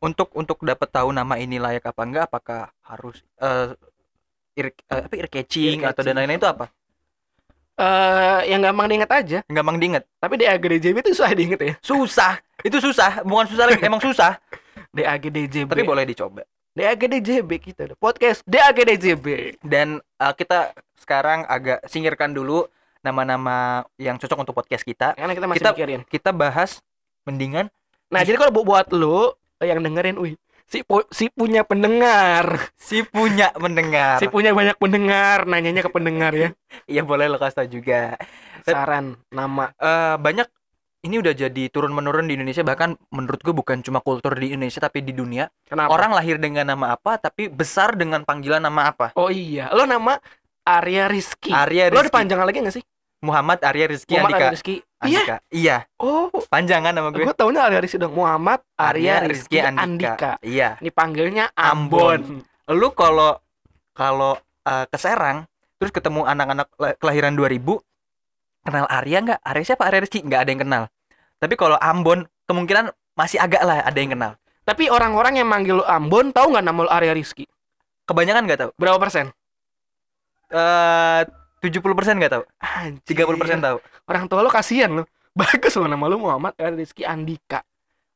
untuk 0.00 0.32
untuk 0.32 0.56
dapat 0.64 0.88
tahu 0.88 1.12
nama 1.12 1.36
ini 1.36 1.60
layak 1.60 1.84
apa 1.84 2.02
enggak 2.08 2.24
apakah 2.32 2.72
harus 2.88 3.20
eh 3.36 3.76
ear, 4.56 4.72
eh, 4.72 5.02
apa 5.04 5.14
ear 5.16 5.28
catching 5.28 5.84
Ear 5.84 5.92
atau 5.92 6.00
dan 6.00 6.16
catching. 6.16 6.18
lain-lain 6.24 6.40
itu 6.40 6.48
apa? 6.48 6.66
Eh, 7.80 8.40
yang 8.52 8.60
gampang 8.60 8.92
diinget 8.92 9.08
aja. 9.08 9.38
Gampang 9.48 9.80
diinget. 9.80 10.04
Tapi 10.20 10.36
DAGDJB 10.36 10.96
itu 11.00 11.10
susah 11.16 11.32
diinget 11.32 11.60
ya. 11.64 11.74
Susah. 11.80 12.36
Itu 12.60 12.76
susah, 12.76 13.24
bukan 13.24 13.48
susah 13.48 13.64
lagi, 13.72 13.80
emang 13.80 14.04
susah. 14.04 14.36
DAGDJB. 14.92 15.68
Tapi 15.68 15.82
boleh 15.82 16.04
dicoba. 16.04 16.42
DAGDJB 16.70 17.50
kita 17.58 17.80
ada 17.84 17.94
podcast 17.94 18.42
DAGDJB. 18.44 19.58
Dan 19.60 19.98
eh, 19.98 20.34
kita 20.34 20.70
sekarang 20.94 21.42
agak 21.44 21.82
singkirkan 21.84 22.30
dulu 22.30 22.66
nama-nama 23.00 23.82
yang 23.96 24.16
cocok 24.16 24.38
untuk 24.40 24.54
podcast 24.54 24.82
kita. 24.82 25.12
Karena 25.12 25.32
kita 25.32 25.46
masih 25.46 25.60
Kita- 25.60 25.72
mikirin. 25.72 26.00
Kita 26.04 26.30
bahas 26.30 26.78
mendingan 27.22 27.68
Nah, 28.10 28.20
jadi 28.20 28.34
kalau 28.36 28.50
bu- 28.50 28.66
buat 28.66 28.90
lu 28.90 29.30
yang 29.58 29.78
dengerin, 29.78 30.18
wih, 30.18 30.34
si 30.66 30.82
pu- 30.82 31.06
si 31.10 31.30
punya 31.30 31.62
pendengar, 31.62 32.74
Si 32.74 33.06
punya 33.06 33.54
mendengar. 33.54 34.18
si 34.18 34.26
punya 34.26 34.50
banyak 34.50 34.74
pendengar, 34.76 35.46
nanyanya 35.46 35.78
ke 35.78 35.90
pendengar 35.90 36.34
ya. 36.34 36.50
Iya 36.90 37.06
boleh 37.06 37.30
lo 37.30 37.38
kasih 37.38 37.70
juga. 37.70 38.18
Saran 38.66 39.14
nama 39.30 39.70
Eh 39.72 40.18
banyak 40.18 40.50
ini 41.00 41.16
udah 41.16 41.32
jadi 41.32 41.62
turun 41.68 41.90
menurun 41.90 42.24
di 42.24 42.36
Indonesia 42.36 42.60
bahkan 42.60 42.92
menurut 43.08 43.40
gue 43.40 43.50
bukan 43.50 43.80
cuma 43.80 43.98
kultur 43.98 44.34
di 44.34 44.52
Indonesia 44.52 44.78
tapi 44.78 45.00
di 45.00 45.10
dunia 45.10 45.48
kenapa? 45.64 45.88
orang 45.88 46.12
lahir 46.12 46.36
dengan 46.36 46.68
nama 46.68 46.92
apa 46.92 47.16
tapi 47.16 47.48
besar 47.48 47.94
dengan 47.94 48.20
panggilan 48.20 48.60
nama 48.60 48.88
apa 48.88 49.16
Oh 49.16 49.28
iya, 49.28 49.68
lo 49.70 49.84
nama 49.84 50.20
Arya 50.62 51.08
Rizky. 51.08 51.48
Arya 51.50 51.88
Lo 51.88 51.96
ada 51.96 52.04
Rizky 52.04 52.14
panjangan 52.14 52.44
lagi 52.44 52.58
gak 52.60 52.74
sih? 52.74 52.84
Muhammad 53.20 53.58
Arya 53.60 53.86
Rizky 53.86 54.12
Muhammad 54.14 54.28
Andika 54.30 54.40
Arya 54.40 54.54
Rizky. 54.54 54.74
Iya. 54.76 55.00
Andika 55.00 55.36
iya 55.50 55.76
Oh, 55.96 56.28
panjangan 56.46 56.92
nama 56.92 57.08
gue 57.08 57.20
gue 57.22 57.32
taunya 57.34 57.60
Arya 57.62 57.80
Rizky 57.80 57.96
dong. 57.96 58.12
Muhammad 58.12 58.60
Arya 58.74 59.14
Rizky 59.22 59.56
Andika. 59.58 60.36
iya 60.40 60.76
Ini 60.76 60.90
panggilnya 60.90 61.48
Ambon. 61.54 62.44
lu 62.66 62.88
kalau 62.92 63.40
kalau 63.90 64.36
eh, 64.62 64.84
ke 64.84 64.96
Serang 64.96 65.48
terus 65.76 65.90
ketemu 65.90 66.22
anak-anak 66.22 66.68
la- 66.76 66.92
kelahiran 66.94 67.32
2000 67.32 67.80
kenal 68.62 68.86
Arya 68.88 69.18
nggak 69.24 69.40
Arya 69.44 69.64
siapa 69.64 69.82
Arya 69.88 70.00
Rizky 70.04 70.20
nggak 70.24 70.40
ada 70.44 70.50
yang 70.50 70.62
kenal 70.62 70.82
tapi 71.40 71.54
kalau 71.56 71.76
Ambon 71.80 72.28
kemungkinan 72.44 72.92
masih 73.16 73.40
agak 73.40 73.64
lah 73.64 73.80
ada 73.84 73.98
yang 73.98 74.12
kenal 74.12 74.32
Tapi 74.60 74.86
orang-orang 74.92 75.40
yang 75.40 75.48
manggil 75.48 75.80
lo 75.80 75.84
Ambon 75.88 76.30
tahu 76.30 76.52
nggak 76.54 76.64
nama 76.64 76.80
lo 76.84 76.90
Arya 76.92 77.16
Rizky? 77.16 77.48
kebanyakan 78.04 78.44
nggak 78.44 78.60
tahu 78.60 78.70
Berapa 78.76 78.98
persen? 79.00 79.32
eh 80.50 81.22
70% 81.60 82.16
nggak 82.16 82.32
tahu 82.32 82.44
Anjir. 82.60 83.24
30% 83.24 83.60
tahu 83.60 83.76
Orang 84.08 84.24
tua 84.26 84.40
lo 84.42 84.50
kasihan 84.50 84.90
lo. 84.90 85.04
Bagus 85.38 85.76
lo 85.78 85.86
nama 85.86 86.04
lo 86.10 86.18
Muhammad 86.18 86.58
Arya 86.58 86.74
Rizky 86.74 87.06
Andika. 87.06 87.62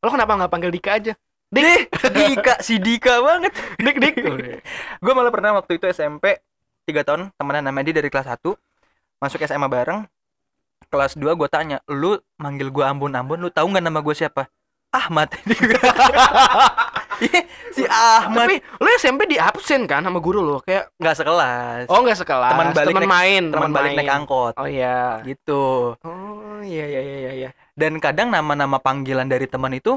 Lo 0.03 0.11
kenapa 0.11 0.35
nggak 0.35 0.51
panggil 0.51 0.71
Dika 0.75 0.91
aja? 0.99 1.13
Dih, 1.55 1.87
Dika, 2.11 2.59
si 2.59 2.83
Dika 2.83 3.23
banget. 3.23 3.55
Dik 3.85 3.97
dik. 4.03 4.15
Gue 5.05 5.13
malah 5.15 5.31
pernah 5.31 5.55
waktu 5.55 5.79
itu 5.79 5.87
SMP 5.87 6.43
3 6.83 7.07
tahun 7.07 7.21
temenan 7.39 7.63
sama 7.71 7.81
dia 7.87 7.95
dari 7.95 8.11
kelas 8.11 8.27
1 8.27 8.43
masuk 9.23 9.39
SMA 9.47 9.69
bareng. 9.71 10.03
Kelas 10.95 11.13
2 11.13 11.27
gue 11.35 11.49
tanya, 11.49 11.83
"Lu 11.87 12.11
manggil 12.37 12.71
gue 12.71 12.85
Ambon-Ambon, 12.85 13.37
lu 13.37 13.51
tahu 13.51 13.67
nggak 13.69 13.83
nama 13.83 13.99
gue 13.99 14.15
siapa?" 14.15 14.47
Ahmad. 14.89 15.35
Iya, 17.17 17.47
si 17.71 17.87
Ahmad 17.87 18.51
Tapi 18.51 18.59
lo 18.77 18.89
SMP 18.93 19.23
di 19.25 19.39
absen 19.39 19.87
kan 19.87 20.03
sama 20.03 20.19
guru 20.19 20.43
lo 20.43 20.59
kayak 20.59 20.91
nggak 20.97 21.15
sekelas. 21.15 21.87
oh 21.87 22.03
nggak 22.03 22.19
sekelas 22.19 22.51
Teman 22.53 22.69
balik 22.75 22.91
teman 22.91 23.07
main 23.07 23.43
teman 23.47 23.71
balik 23.71 23.91
main. 23.93 23.99
naik 24.03 24.11
angkot. 24.13 24.55
oh 24.55 24.67
iya 24.67 25.23
Gitu. 25.23 25.95
oh 25.95 26.59
iya 26.61 26.85
iya 26.85 27.01
iya 27.01 27.33
iya 27.33 27.51
Dan 27.73 28.03
kadang 28.03 28.35
nama-nama 28.35 28.83
panggilan 28.83 29.31
dari 29.31 29.47
teman 29.47 29.71
itu 29.73 29.95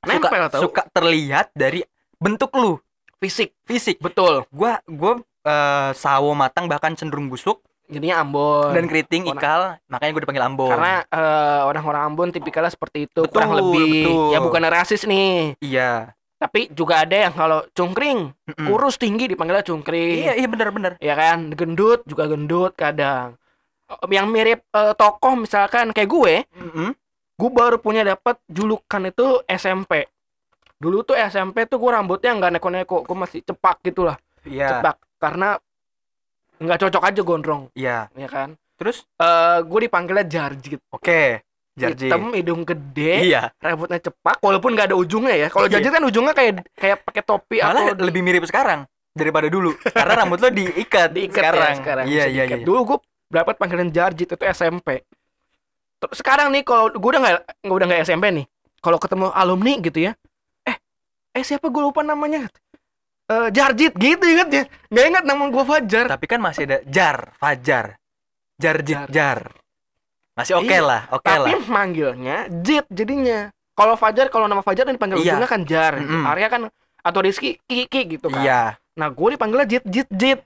suka 0.00 0.26
Nempel 0.26 0.44
tau. 0.50 0.60
suka 0.60 0.82
terlihat 0.90 1.54
dari 1.54 1.86
bentuk 2.16 2.50
lu, 2.52 2.82
fisik 3.16 3.54
fisik. 3.62 4.02
betul 4.02 4.42
Gua 4.50 4.82
gua 4.84 5.22
eh, 5.40 5.90
sawo 5.94 6.34
matang 6.34 6.66
bahkan 6.66 6.92
cenderung 6.92 7.30
busuk 7.30 7.62
jadinya 7.94 8.20
Ambon. 8.20 8.74
Dan 8.74 8.84
keriting 8.84 9.22
Orang- 9.24 9.38
ikal. 9.38 9.60
Makanya 9.86 10.10
gue 10.10 10.22
dipanggil 10.26 10.44
Ambon. 10.44 10.70
Karena 10.74 10.94
eh, 11.06 11.60
orang-orang 11.64 12.02
Ambon 12.10 12.28
tipikalnya 12.28 12.68
seperti 12.68 13.06
itu 13.06 13.22
Betul, 13.22 13.32
kurang 13.32 13.52
lebih. 13.54 14.10
betul. 14.10 14.32
ya 14.34 14.38
bukan 14.42 14.62
rasis 14.66 15.06
nih. 15.06 15.54
Iya. 15.62 16.12
Tapi 16.34 16.68
juga 16.74 17.06
ada 17.06 17.16
yang 17.16 17.32
kalau 17.32 17.64
cungkring 17.72 18.28
Mm-mm. 18.34 18.66
kurus 18.68 18.98
tinggi 18.98 19.30
dipanggilnya 19.30 19.64
cungkring. 19.64 20.28
Iya 20.28 20.32
iya 20.36 20.48
benar-benar 20.50 20.98
ya 20.98 21.14
kan? 21.14 21.54
Gendut 21.54 22.02
juga 22.04 22.26
gendut 22.26 22.74
kadang. 22.74 23.38
Yang 24.10 24.26
mirip 24.28 24.60
eh, 24.66 24.92
tokoh 24.92 25.38
misalkan 25.38 25.94
kayak 25.94 26.10
gue 26.10 26.34
gue 27.34 27.50
baru 27.50 27.78
punya 27.78 28.06
dapat 28.06 28.38
julukan 28.46 29.10
itu 29.10 29.42
SMP 29.50 30.06
dulu 30.74 31.02
tuh 31.02 31.16
SMP 31.16 31.66
tuh 31.66 31.80
gue 31.80 31.90
rambutnya 31.90 32.30
nggak 32.30 32.52
neko-neko 32.58 33.02
gue 33.02 33.16
masih 33.16 33.40
cepak 33.42 33.80
gitu 33.82 34.04
lah 34.06 34.14
iya. 34.44 34.68
Cepak. 34.78 34.96
Karena 35.18 35.56
nggak 36.64 36.80
cocok 36.88 37.02
aja 37.04 37.20
gondrong. 37.20 37.62
Iya. 37.76 38.08
Ya 38.16 38.28
kan? 38.28 38.56
Terus? 38.80 39.04
Eh 39.20 39.58
gue 39.62 39.80
dipanggilnya 39.88 40.26
Jarjit. 40.26 40.80
Oke 40.90 41.44
Jarji 41.74 42.06
hitam 42.06 42.30
hidung 42.30 42.62
gede 42.62 43.34
iya. 43.34 43.50
rambutnya 43.58 43.98
cepak 43.98 44.38
walaupun 44.38 44.78
nggak 44.78 44.94
ada 44.94 44.96
ujungnya 44.96 45.34
ya. 45.34 45.48
Kalau. 45.50 45.66
Jarjit 45.66 45.90
kan 45.90 46.06
ujungnya 46.06 46.30
kayak 46.30 46.62
kayak 46.78 47.02
pakai 47.02 47.22
topi 47.26 47.58
malah 47.58 47.90
atau 47.90 47.98
lebih 47.98 48.22
mirip 48.22 48.46
sekarang 48.46 48.86
daripada 49.10 49.50
dulu. 49.50 49.74
Karena 49.82 50.14
rambut 50.22 50.38
lo 50.38 50.54
diikat 50.54 51.10
diikat 51.10 51.42
sekarang 51.42 51.66
ya 51.66 51.74
sekarang. 51.82 52.04
iya 52.06 52.24
iya 52.30 52.42
iya. 52.46 52.62
Dulu 52.62 52.94
gue 52.94 52.98
dapat 53.26 53.58
panggilan 53.58 53.90
Jarjit 53.90 54.30
itu 54.30 54.44
SMP 54.46 55.02
sekarang 56.12 56.52
nih 56.52 56.62
kalau 56.68 56.92
gue 56.92 57.10
udah 57.10 57.20
nggak 57.22 57.38
udah 57.64 57.86
nggak 57.90 58.02
SMP 58.06 58.24
nih. 58.30 58.46
Kalau 58.78 59.00
ketemu 59.00 59.32
alumni 59.34 59.72
gitu 59.82 59.98
ya. 59.98 60.12
Eh 60.62 60.76
eh 61.34 61.42
siapa 61.42 61.66
gue 61.72 61.82
lupa 61.82 62.06
namanya 62.06 62.46
Eh 63.24 63.48
Jarjit 63.50 63.96
gitu 63.96 64.24
inget 64.28 64.48
ya 64.52 64.62
nggak 64.92 65.04
ingat 65.08 65.24
nama 65.24 65.48
gue 65.48 65.64
Fajar. 65.64 66.06
Tapi 66.12 66.26
kan 66.28 66.40
masih 66.44 66.68
ada 66.68 66.78
Jar 66.84 67.32
Fajar. 67.40 67.96
Jarjit 68.60 69.08
Jar. 69.08 69.08
Jar. 69.08 69.40
Masih 70.34 70.54
oke 70.58 70.66
Iya, 70.66 70.82
lah 70.82 71.02
oke 71.08 71.24
tapi 71.24 71.50
lah. 71.54 71.62
manggilnya 71.70 72.36
Jit 72.60 72.84
jadinya. 72.90 73.48
Kalau 73.72 73.94
Fajar 73.96 74.28
kalau 74.28 74.44
nama 74.44 74.60
Fajar 74.60 74.84
yang 74.84 74.98
dipanggil 74.98 75.22
Iya. 75.22 75.34
ujungnya 75.34 75.48
kan 75.48 75.60
Jar. 75.64 75.94
Mm-mm. 75.96 76.22
Arya 76.26 76.48
kan 76.48 76.62
atau 77.00 77.20
Rizky 77.22 77.56
Kiki 77.64 78.18
gitu 78.18 78.28
kan. 78.28 78.44
Iya. 78.44 78.62
Nah 78.94 79.08
gue 79.08 79.28
dipanggilnya 79.32 79.66
Jit 79.66 79.84
Jit 79.88 80.08
Jit. 80.12 80.40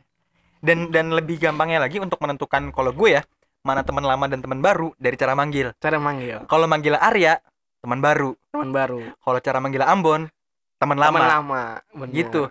Dan 0.59 0.91
dan 0.91 1.11
lebih 1.11 1.39
gampangnya 1.39 1.83
lagi 1.83 1.99
untuk 1.99 2.19
menentukan 2.19 2.71
kalau 2.71 2.91
gue 2.91 3.15
ya 3.15 3.23
mana 3.63 3.83
teman 3.83 4.03
lama 4.03 4.31
dan 4.31 4.39
teman 4.39 4.63
baru 4.63 4.95
dari 4.97 5.19
cara 5.19 5.35
manggil. 5.35 5.75
Cara 5.79 5.99
manggil. 5.99 6.47
Kalau 6.47 6.67
manggil 6.67 6.95
Arya 6.95 7.43
teman 7.83 7.99
baru. 7.99 8.39
Teman 8.55 8.71
baru. 8.71 9.03
Kalau 9.19 9.39
cara 9.39 9.59
manggil 9.59 9.83
Ambon 9.83 10.31
teman 10.79 10.95
lama. 10.95 11.17
Teman 11.19 11.27
lama 11.29 11.63
bener. 11.91 12.15
gitu 12.15 12.43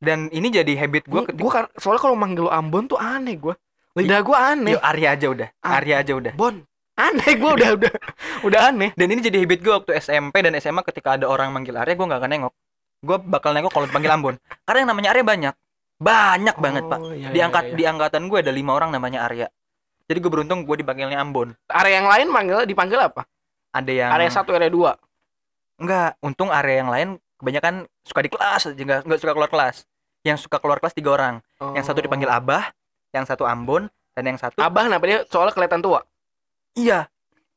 dan 0.00 0.32
ini 0.32 0.48
jadi 0.48 0.72
habit 0.80 1.06
gue 1.06 1.22
gue 1.28 1.36
gue 1.36 1.50
soalnya 1.76 2.02
kalau 2.02 2.16
manggil 2.16 2.48
lo 2.48 2.52
Ambon 2.52 2.88
tuh 2.88 2.96
aneh 2.96 3.36
gue 3.36 3.54
lidah 3.98 4.20
gue 4.22 4.36
aneh. 4.36 4.72
Yo, 4.78 4.80
Arya 4.80 5.08
aja 5.18 5.26
udah 5.26 5.48
Ah. 5.60 5.82
Arya 5.82 5.94
aja 6.02 6.12
udah. 6.14 6.32
Bon. 6.38 6.54
Aneh 7.00 7.32
gue 7.32 7.50
udah 7.50 7.70
udah 7.74 7.92
udah 8.46 8.60
aneh. 8.70 8.90
Dan 8.94 9.08
ini 9.10 9.20
jadi 9.24 9.40
habit 9.42 9.60
gue 9.64 9.72
waktu 9.72 9.92
SMP 9.98 10.44
dan 10.44 10.52
SMA 10.60 10.84
ketika 10.84 11.16
ada 11.16 11.26
orang 11.26 11.50
manggil 11.50 11.74
Arya 11.74 11.96
gue 11.96 12.06
nggak 12.06 12.20
akan 12.20 12.30
nengok. 12.30 12.54
Gue 13.00 13.16
bakal 13.18 13.56
nengok 13.56 13.72
kalau 13.72 13.86
dipanggil 13.88 14.12
Ambon. 14.12 14.36
Karena 14.68 14.78
yang 14.84 14.90
namanya 14.94 15.10
Arya 15.16 15.24
banyak. 15.24 15.54
Banyak 16.00 16.56
banget 16.56 16.84
pak. 16.88 17.00
Oh, 17.00 17.12
iya, 17.12 17.28
di 17.28 17.38
iya, 17.40 17.44
angkat 17.48 17.64
iya. 17.72 17.76
di 17.76 17.84
angkatan 17.84 18.22
gue 18.28 18.38
ada 18.40 18.52
lima 18.52 18.72
orang 18.76 18.90
namanya 18.92 19.26
Arya. 19.26 19.48
Jadi 20.08 20.18
gue 20.20 20.30
beruntung 20.30 20.64
gue 20.64 20.76
dipanggilnya 20.80 21.18
Ambon. 21.18 21.56
Area 21.70 22.02
yang 22.02 22.08
lain 22.08 22.26
manggil 22.30 22.58
dipanggil 22.68 23.00
apa? 23.00 23.26
Ada 23.70 23.90
yang 23.90 24.10
area 24.14 24.30
satu 24.30 24.50
area 24.54 24.70
dua? 24.70 24.98
Enggak 25.80 26.18
untung 26.20 26.50
area 26.52 26.76
yang 26.84 26.90
lain 26.90 27.08
kebanyakan 27.40 27.74
suka 28.04 28.20
di 28.20 28.30
kelas 28.30 28.62
aja 28.68 28.76
nggak 28.76 29.00
nggak 29.08 29.20
suka 29.20 29.32
keluar 29.32 29.50
kelas. 29.50 29.76
Yang 30.20 30.44
suka 30.44 30.60
keluar 30.60 30.76
kelas 30.78 30.92
tiga 30.92 31.10
orang. 31.10 31.34
Yang 31.72 31.84
satu 31.88 32.00
dipanggil 32.00 32.28
Abah 32.28 32.70
yang 33.10 33.24
satu 33.26 33.42
Ambon 33.42 33.88
dan 34.14 34.22
yang 34.22 34.38
satu 34.38 34.60
Abah 34.60 34.86
kenapa 34.86 35.04
dia? 35.08 35.18
Soalnya 35.26 35.50
kelihatan 35.50 35.80
tua. 35.80 36.04
Iya. 36.76 37.08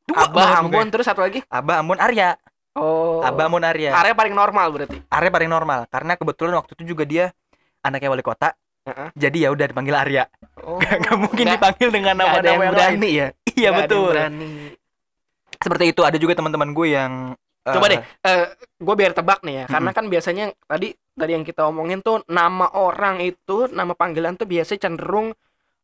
Dua 0.04 0.26
Abah 0.26 0.64
Ambon 0.64 0.88
terus 0.90 1.06
satu 1.06 1.22
lagi? 1.22 1.44
Abah 1.48 1.84
Ambon 1.84 2.00
Arya. 2.00 2.40
Oh. 2.74 3.22
Abah 3.22 3.52
Ambon 3.52 3.62
Arya. 3.62 3.94
Area 3.94 4.16
paling 4.16 4.34
normal 4.34 4.72
berarti? 4.72 4.98
Arya 5.12 5.30
paling 5.30 5.52
normal 5.52 5.86
karena 5.92 6.16
kebetulan 6.16 6.58
waktu 6.58 6.72
itu 6.80 6.84
juga 6.90 7.04
dia 7.04 7.26
anaknya 7.84 8.10
wali 8.10 8.24
kota. 8.24 8.56
Heeh. 8.84 9.16
jadi 9.16 9.48
ya 9.48 9.50
udah 9.56 9.66
dipanggil 9.72 9.96
Arya. 9.96 10.24
Oh, 10.60 10.76
Gak, 10.76 11.16
mungkin 11.16 11.48
nggak- 11.48 11.56
dipanggil 11.56 11.88
dengan 11.88 12.20
nama-nama 12.20 12.44
yang 12.44 12.60
yang 12.60 12.60
lain. 12.60 13.00
berani. 13.00 13.10
Ya 13.16 13.28
iya 13.56 13.70
betul. 13.72 14.12
berani. 14.12 14.76
Seperti 15.56 15.96
itu 15.96 16.02
ada 16.04 16.18
juga 16.20 16.36
teman-teman 16.36 16.76
gue 16.76 16.88
yang 16.92 17.32
Coba 17.72 17.86
eh, 17.88 17.96
deh, 17.96 18.02
gue 18.84 18.96
biar 19.00 19.12
tebak 19.16 19.40
nih 19.48 19.64
ya, 19.64 19.66
karena 19.72 19.90
kan 19.96 20.06
biasanya 20.12 20.52
tadi 20.68 20.92
dari 21.16 21.32
yang 21.38 21.46
kita 21.48 21.64
omongin 21.70 22.04
tuh 22.04 22.22
nama 22.28 22.68
orang 22.76 23.24
itu, 23.24 23.70
nama 23.72 23.94
panggilan 23.96 24.36
tuh 24.36 24.46
biasanya 24.50 24.82
cenderung 24.90 25.32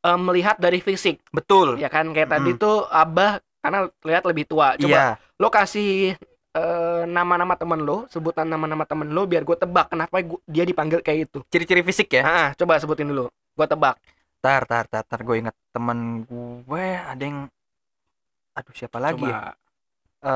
eh, 0.05 0.19
melihat 0.19 0.57
dari 0.59 0.79
fisik, 0.83 1.21
betul 1.31 1.77
ya 1.79 1.87
kan? 1.87 2.11
Kayak 2.15 2.29
tadi 2.35 2.51
tuh 2.57 2.85
Abah 2.89 3.39
karena 3.63 3.87
lihat 4.03 4.23
lebih 4.27 4.45
tua. 4.49 4.75
Coba 4.79 5.03
iya 5.03 5.19
lo 5.39 5.47
kasih 5.47 6.15
eh, 6.57 7.01
nama-nama 7.07 7.55
temen 7.55 7.79
lo, 7.87 8.05
sebutan 8.11 8.47
nama-nama 8.49 8.83
temen 8.83 9.09
lo, 9.15 9.23
biar 9.29 9.43
gue 9.47 9.57
tebak 9.57 9.93
kenapa 9.93 10.15
gua- 10.25 10.43
dia 10.49 10.63
dipanggil 10.67 10.99
kayak 11.05 11.31
itu. 11.31 11.39
ciri-ciri 11.49 11.81
fisik 11.85 12.07
ya 12.13 12.23
Ah, 12.25 12.47
coba 12.59 12.77
sebutin 12.81 13.07
dulu, 13.09 13.31
gue 13.31 13.67
tebak. 13.69 13.95
tar 14.43 14.61
tar 14.71 14.85
tar 14.91 15.03
tar 15.09 15.21
gue 15.27 15.35
inget 15.41 15.55
temen 15.73 15.99
gue 16.67 16.85
ada 17.11 17.23
yang 17.29 17.39
aduh 18.57 18.75
siapa 18.79 18.99
lagi 19.05 19.23
ya 19.31 19.37
Coba. 20.21 20.29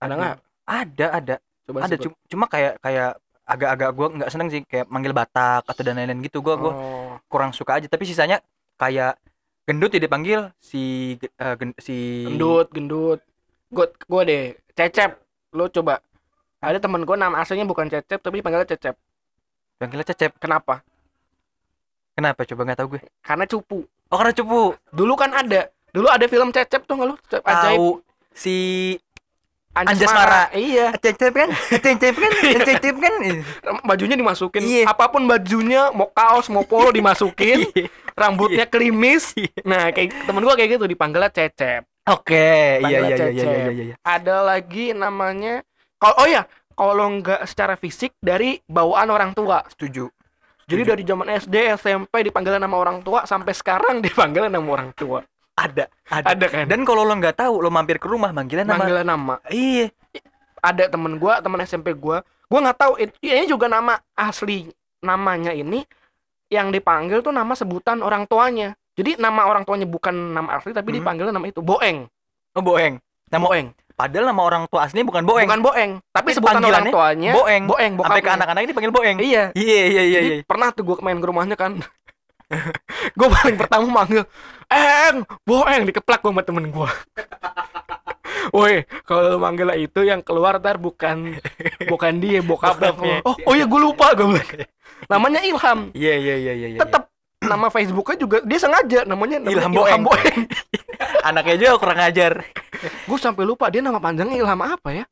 Ada 0.00 0.06
aduh, 0.06 0.16
nggak? 0.16 0.36
ada 0.66 1.06
ada. 1.12 1.34
Coba 1.62 1.78
ada 1.80 1.94
sebut. 1.94 2.04
cu- 2.08 2.20
cuma 2.26 2.44
kayak 2.46 2.80
kayak 2.80 3.10
agak-agak 3.44 3.90
gue 3.90 4.06
nggak 4.16 4.30
seneng 4.30 4.48
sih. 4.48 4.60
Kayak 4.64 4.86
manggil 4.88 5.12
Batak 5.12 5.62
atau 5.64 5.82
dan 5.82 5.94
lain-lain 5.94 6.20
gitu. 6.20 6.40
Gue 6.40 6.54
gue 6.56 6.72
Oh. 6.72 7.20
kurang 7.26 7.52
suka 7.52 7.76
aja. 7.76 7.86
Tapi 7.86 8.02
sisanya 8.02 8.40
kayak 8.74 9.20
gendut 9.64 9.92
ya 9.92 10.00
dipanggil. 10.00 10.48
Si 10.56 11.14
eh, 11.20 11.54
gen- 11.54 11.76
si 11.76 12.24
gendut 12.26 12.68
gendut. 12.70 13.20
Gue 13.68 13.86
gue 13.86 14.22
deh. 14.24 14.44
Cecep. 14.72 15.20
Lo 15.52 15.68
coba. 15.68 16.00
Ada 16.60 16.76
temen 16.78 17.02
gue 17.02 17.16
nama 17.16 17.40
aslinya 17.40 17.64
bukan 17.64 17.88
cecep 17.88 18.18
tapi 18.18 18.38
dipanggilnya 18.38 18.68
cecep. 18.68 18.96
Panggilnya 19.76 20.06
cecep? 20.06 20.36
Kenapa? 20.36 20.80
Kenapa? 22.12 22.44
Coba 22.44 22.60
nggak 22.64 22.78
tahu 22.78 22.88
gue. 22.94 23.02
Karena 23.20 23.44
cupu. 23.44 23.78
Oh 24.08 24.16
karena 24.16 24.32
cupu. 24.32 24.60
Dulu 24.90 25.12
kan 25.14 25.32
ada. 25.32 25.68
Dulu 25.90 26.06
ada 26.06 26.22
film 26.24 26.50
cecep 26.50 26.84
tuh 26.84 26.94
nggak 26.94 27.08
lo 27.08 27.16
Cecep 27.24 27.42
ajaib. 27.42 27.78
Tahu 27.78 27.88
si 28.30 28.54
Anjas 29.70 30.10
Mara. 30.10 30.50
Iya, 30.50 30.90
Cecep 30.98 31.30
kan? 31.30 31.48
Cecep 31.70 32.14
kan? 32.18 32.32
Cecep 32.66 32.96
kan? 32.98 33.12
bajunya 33.86 34.18
dimasukin. 34.18 34.62
Iya. 34.66 34.84
Apa 34.90 35.06
pun 35.06 35.24
bajunya, 35.30 35.94
mau 35.94 36.10
kaos, 36.10 36.50
mau 36.50 36.66
polo 36.66 36.90
dimasukin. 36.90 37.66
Iya. 37.70 37.88
rambutnya 38.26 38.66
klimis. 38.68 39.32
Nah, 39.64 39.88
kayak 39.96 40.28
temen 40.28 40.44
gua 40.44 40.52
kayak 40.52 40.76
gitu 40.76 40.84
dipanggilnya 40.84 41.32
Cecep. 41.32 41.88
Oke, 42.10 42.82
iya 42.84 42.98
iya 43.06 43.16
iya 43.16 43.28
iya 43.30 43.44
iya 43.48 43.72
iya. 43.72 43.94
Ada 44.02 44.44
lagi 44.44 44.92
namanya 44.92 45.64
kalau 46.00 46.16
oh 46.24 46.28
ya, 46.28 46.42
kalau 46.72 47.06
nggak 47.20 47.44
secara 47.44 47.76
fisik 47.76 48.16
dari 48.24 48.56
bawaan 48.64 49.12
orang 49.12 49.36
tua. 49.36 49.60
Setuju. 49.68 50.08
Jadi 50.64 50.82
dari 50.86 51.02
zaman 51.04 51.28
SD, 51.28 51.76
SMP 51.76 52.24
dipanggilnya 52.24 52.62
nama 52.64 52.76
orang 52.80 53.04
tua 53.04 53.28
sampai 53.28 53.52
sekarang 53.52 54.00
dipanggilnya 54.06 54.48
nama 54.48 54.64
orang 54.64 54.90
tua. 54.96 55.20
Ada, 55.60 55.84
ada. 56.08 56.26
Ada 56.32 56.46
kan? 56.48 56.64
Dan 56.64 56.80
kalau 56.88 57.04
lo 57.04 57.12
nggak 57.12 57.36
tahu, 57.36 57.60
lo 57.60 57.68
mampir 57.68 58.00
ke 58.00 58.08
rumah 58.08 58.32
manggilnya 58.32 58.64
nama. 58.64 58.80
Manggilnya 58.80 59.06
nama. 59.06 59.34
Iya. 59.52 59.92
Ada 60.60 60.88
temen 60.88 61.20
gua, 61.20 61.44
temen 61.44 61.60
SMP 61.64 61.92
gua. 61.92 62.24
Gua 62.48 62.60
nggak 62.64 62.78
tahu 62.80 62.92
ini 63.00 63.44
juga 63.44 63.68
nama 63.68 64.00
asli 64.16 64.72
namanya 65.00 65.52
ini 65.52 65.84
yang 66.50 66.74
dipanggil 66.74 67.20
tuh 67.20 67.32
nama 67.32 67.52
sebutan 67.52 68.00
orang 68.00 68.24
tuanya. 68.26 68.74
Jadi 68.98 69.16
nama 69.16 69.46
orang 69.46 69.62
tuanya 69.64 69.86
bukan 69.86 70.12
nama 70.12 70.58
asli 70.58 70.74
tapi 70.74 70.92
Hmm. 70.92 70.98
dipanggilnya 71.00 71.32
nama 71.32 71.46
itu 71.46 71.62
Boeng. 71.62 72.10
Oh, 72.52 72.60
Boeng. 72.64 72.98
Nama 73.30 73.44
Boeng. 73.46 73.68
Padahal 73.94 74.32
nama 74.32 74.42
orang 74.42 74.64
tua 74.66 74.88
aslinya 74.88 75.06
bukan 75.06 75.22
Boeng. 75.28 75.44
Bukan 75.44 75.60
Boeng, 75.60 75.90
tapi 76.08 76.32
Tapi 76.32 76.36
sebutan 76.40 76.64
orang 76.64 76.88
tuanya 76.88 77.32
Boeng. 77.36 77.64
Boeng, 77.68 77.92
Sampai 78.00 78.24
ke 78.24 78.32
anak-anak 78.32 78.60
ini 78.64 78.72
panggil 78.72 78.92
Boeng. 78.92 79.16
Iya. 79.20 79.44
Iya 79.52 79.82
iya 79.86 80.02
iya 80.02 80.20
Jadi 80.24 80.36
iya. 80.40 80.44
pernah 80.48 80.72
tuh 80.72 80.88
gue 80.88 80.96
main 81.04 81.20
ke 81.20 81.26
rumahnya 81.28 81.56
kan 81.56 81.76
gue 83.18 83.28
paling 83.30 83.56
pertama 83.56 83.86
manggil 83.86 84.24
Eng, 84.70 85.26
boeng 85.42 85.82
dikeplak 85.86 86.22
gue 86.22 86.30
sama 86.30 86.42
temen 86.46 86.70
gue 86.70 86.90
Woi, 88.50 88.82
kalau 89.06 89.36
lu 89.36 89.38
manggil 89.38 89.68
itu 89.78 90.00
yang 90.02 90.24
keluar 90.26 90.58
ntar 90.58 90.80
bukan 90.80 91.38
bukan 91.86 92.12
dia, 92.18 92.42
bokapnya. 92.42 93.22
Oh, 93.22 93.36
oh 93.46 93.54
ya 93.54 93.62
gue 93.68 93.80
lupa 93.80 94.10
gue. 94.16 94.26
bilang. 94.26 94.48
Namanya 95.12 95.40
Ilham. 95.44 95.94
Iya 95.94 96.14
iya 96.18 96.34
iya 96.40 96.52
iya. 96.56 96.68
iya. 96.74 96.80
Tetap 96.82 97.12
nama 97.40 97.70
Facebooknya 97.70 98.16
juga 98.18 98.36
dia 98.42 98.58
sengaja 98.58 99.06
namanya, 99.06 99.38
namanya 99.38 99.54
Ilham 99.54 99.72
Ilham, 99.72 99.78
Boeng. 99.78 100.02
Boeng. 100.02 100.38
Anaknya 101.28 101.56
juga 101.62 101.74
kurang 101.78 102.00
ajar. 102.02 102.32
gue 102.80 103.18
sampai 103.20 103.44
lupa 103.44 103.68
dia 103.68 103.84
nama 103.84 104.02
panjangnya 104.02 104.40
Ilham 104.40 104.60
apa 104.60 104.88
ya? 104.92 105.04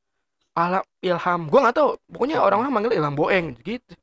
Alam 0.58 0.82
Ilham. 1.04 1.40
Gue 1.46 1.60
nggak 1.62 1.76
tahu. 1.78 1.88
Pokoknya 2.10 2.42
orang-orang 2.42 2.72
manggil 2.74 2.92
Ilham 2.96 3.14
Boeng 3.14 3.46
gitu. 3.62 3.94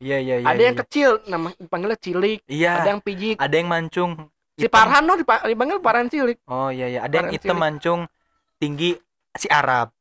Iya 0.00 0.16
iya 0.16 0.34
iya. 0.40 0.46
ada 0.48 0.62
yang 0.64 0.76
iya. 0.76 0.82
kecil 0.82 1.08
nama 1.28 1.52
dipanggilnya 1.60 1.98
Cilik, 2.00 2.40
Iya. 2.48 2.72
ada 2.80 2.88
yang 2.96 3.02
Pijik. 3.04 3.36
Ada 3.36 3.54
yang 3.54 3.68
mancung. 3.68 4.10
Si 4.56 4.64
hitam. 4.64 4.72
Parhan 4.72 5.02
loh 5.04 5.16
dipa- 5.20 5.44
dipanggil 5.44 5.76
Parhan 5.84 6.08
Cilik. 6.08 6.40
Oh 6.48 6.72
iya 6.72 6.88
iya. 6.88 7.00
Ada 7.04 7.20
yang 7.20 7.28
Parhan 7.28 7.36
hitam 7.36 7.48
cilik. 7.52 7.60
mancung 7.60 8.00
tinggi 8.56 8.90
si 9.36 9.46
Arab. 9.52 9.92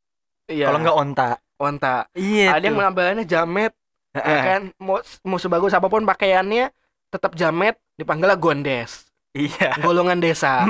Iya. 0.48 0.72
Kalau 0.72 0.80
nggak 0.80 0.98
onta. 0.98 1.30
onta. 1.60 2.08
Iya. 2.16 2.56
ada 2.56 2.64
yang 2.64 2.80
tuh. 2.80 2.82
penampilannya 2.88 3.26
jamet, 3.28 3.76
ya 4.16 4.40
kan? 4.48 4.62
Mau 4.80 5.04
mau 5.28 5.36
sebagus 5.36 5.76
apa 5.76 5.92
pun 5.92 6.08
pakaiannya 6.08 6.72
tetap 7.12 7.36
jamet 7.36 7.76
dipanggilnya 8.00 8.40
gondes. 8.40 9.12
Iya. 9.36 9.76
Golongan 9.84 10.24
desa. 10.24 10.64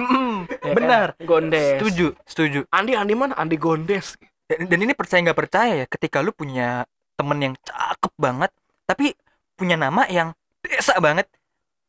Ya 0.50 0.74
kan? 0.74 0.76
Benar. 0.76 1.08
Gondes. 1.24 1.78
Setuju, 1.80 2.08
setuju. 2.28 2.60
Andi 2.74 2.92
Andi 2.92 3.14
mana? 3.16 3.32
Andi 3.38 3.56
Gondes. 3.56 4.18
Dan, 4.50 4.68
dan 4.68 4.80
ini 4.82 4.92
percaya 4.92 5.22
nggak 5.24 5.38
percaya 5.38 5.74
ya, 5.78 5.86
ketika 5.88 6.20
lu 6.20 6.34
punya 6.36 6.84
temen 7.16 7.38
yang 7.40 7.54
cakep 7.64 8.12
banget, 8.20 8.52
tapi 8.90 9.14
punya 9.54 9.78
nama 9.78 10.10
yang 10.10 10.34
desa 10.66 10.98
banget, 10.98 11.30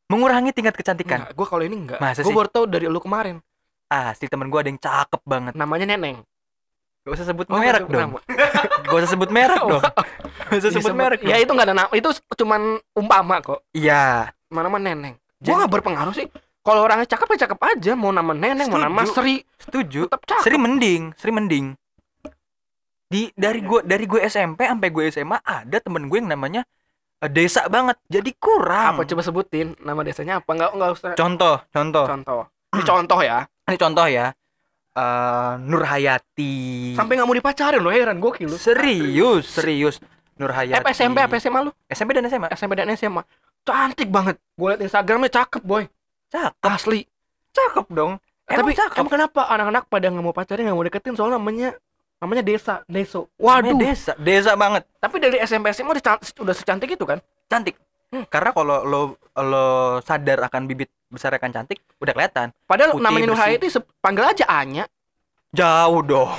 mengurangi 0.07 0.53
tingkat 0.53 0.77
kecantikan. 0.77 1.33
Gue 1.33 1.49
kalau 1.49 1.65
ini 1.65 1.81
enggak. 1.81 1.97
Masa 1.97 2.21
Gue 2.21 2.37
baru 2.37 2.53
tahu 2.53 2.69
dari 2.69 2.85
lu 2.85 3.01
kemarin. 3.01 3.41
Ah, 3.89 4.13
si 4.13 4.29
temen 4.29 4.47
gua 4.47 4.63
ada 4.63 4.71
yang 4.71 4.79
cakep 4.79 5.19
banget. 5.25 5.57
Namanya 5.57 5.83
Neneng. 5.83 6.23
Gak 7.03 7.17
usah 7.17 7.27
sebut 7.27 7.49
Oh, 7.49 7.59
merek 7.59 7.89
nggak 7.89 7.97
dong. 7.97 8.13
Gak 8.87 8.97
usah 9.01 9.11
sebut 9.11 9.31
merek 9.33 9.63
dong. 9.65 9.83
Gak 10.53 10.59
usah 10.61 10.71
sebut 10.71 10.93
Disebut- 10.93 10.95
merek. 10.95 11.21
Ya 11.25 11.41
itu 11.41 11.51
enggak 11.51 11.73
ada 11.73 11.75
nama. 11.75 11.91
Itu 11.91 12.13
cuman 12.37 12.79
umpama 12.93 13.41
kok. 13.41 13.65
Iya. 13.73 14.31
Mana 14.47 14.69
nama 14.69 14.79
Neneng. 14.79 15.17
Gue 15.41 15.57
nggak 15.57 15.73
berpengaruh 15.73 16.13
sih. 16.13 16.29
Kalau 16.61 16.85
orangnya 16.85 17.09
cakep 17.09 17.27
ya 17.35 17.39
cakep 17.49 17.59
aja. 17.67 17.93
Mau 17.97 18.13
nama 18.13 18.31
Neneng, 18.31 18.69
mau 18.69 18.79
nama 18.79 19.01
Setuju. 19.03 19.17
Sri, 19.17 19.35
Setuju. 19.59 20.01
tetap 20.07 20.23
cakep. 20.23 20.45
Sri 20.45 20.55
mending, 20.55 21.03
Sri 21.17 21.31
mending. 21.33 21.67
Di 23.11 23.33
dari 23.35 23.59
gua 23.59 23.83
dari 23.83 24.07
gue 24.07 24.21
SMP 24.23 24.71
sampai 24.71 24.89
gue 24.93 25.11
SMA 25.11 25.41
ada 25.43 25.77
temen 25.83 26.07
gue 26.07 26.15
yang 26.15 26.31
namanya 26.31 26.63
desa 27.27 27.67
banget. 27.67 28.01
Jadi 28.07 28.31
kurang. 28.35 28.97
Apa 28.97 29.05
coba 29.05 29.21
sebutin 29.21 29.77
nama 29.79 30.01
desanya 30.01 30.39
apa? 30.39 30.49
Enggak 30.51 30.71
enggak 30.73 30.91
usah. 30.93 31.13
Contoh, 31.13 31.57
contoh. 31.69 32.07
Contoh. 32.07 32.41
Ini 32.71 32.83
contoh 32.83 33.19
ya. 33.21 33.39
Ini 33.67 33.77
contoh 33.77 34.07
ya. 34.07 34.27
Eh 34.91 35.53
Nur 35.61 35.85
Hayati. 35.85 36.55
Sampai 36.95 37.15
nggak 37.15 37.25
mau 37.25 37.37
dipacarin 37.37 37.79
loh 37.79 37.91
heran 37.91 38.19
gokil 38.19 38.47
lu. 38.47 38.57
serius, 38.57 39.45
serius. 39.47 39.97
Nur 40.35 40.49
Eh, 40.49 40.57
Hayati. 40.57 40.79
apa 40.79 40.91
SMP 40.91 41.19
apa 41.19 41.37
SMA 41.37 41.61
lu? 41.61 41.71
SMP 41.87 42.11
dan 42.13 42.25
SMA. 42.25 42.49
SMP 42.51 42.73
dan 42.73 42.89
SMA. 42.91 43.23
Cantik 43.61 44.09
banget. 44.09 44.41
Gue 44.55 44.73
liat 44.73 44.81
Instagramnya 44.81 45.29
cakep 45.29 45.61
boy. 45.61 45.85
Cakep, 46.27 46.65
Asli. 46.65 47.05
cakep 47.51 47.87
dong. 47.91 48.17
Tapi 48.47 48.57
Emang 48.67 48.79
cakep. 48.81 48.99
emang 48.99 49.13
kenapa 49.13 49.41
anak-anak 49.47 49.83
pada 49.87 50.07
nggak 50.07 50.25
mau 50.25 50.33
pacarin 50.33 50.65
nggak 50.65 50.75
mau 50.75 50.83
deketin 50.83 51.15
soalnya 51.15 51.37
namanya 51.37 51.71
namanya 52.21 52.45
desa 52.45 52.75
deso. 52.85 53.33
Namanya 53.41 53.73
Waduh. 53.73 53.79
desa, 53.81 54.13
desa 54.21 54.53
banget. 54.55 54.85
Tapi 55.01 55.17
dari 55.17 55.37
SMP 55.41 55.73
SMA 55.73 55.97
udah, 55.97 56.21
udah 56.21 56.55
secantik 56.55 56.93
itu 56.93 57.05
kan? 57.09 57.19
Cantik. 57.49 57.81
Hmm. 58.13 58.29
Karena 58.29 58.51
kalau 58.53 58.77
lo 58.85 59.01
lo 59.41 59.67
sadar 60.05 60.45
akan 60.45 60.69
bibit 60.69 60.93
besar 61.09 61.33
akan 61.35 61.51
cantik, 61.51 61.81
udah 61.99 62.13
kelihatan. 62.13 62.53
Padahal 62.69 62.95
Putih, 62.95 63.05
namanya 63.09 63.27
Nur. 63.33 63.41
Hayati 63.41 63.69
panggil 63.99 64.25
aja 64.29 64.45
Anya. 64.47 64.85
Jauh 65.51 66.03
dong. 66.07 66.31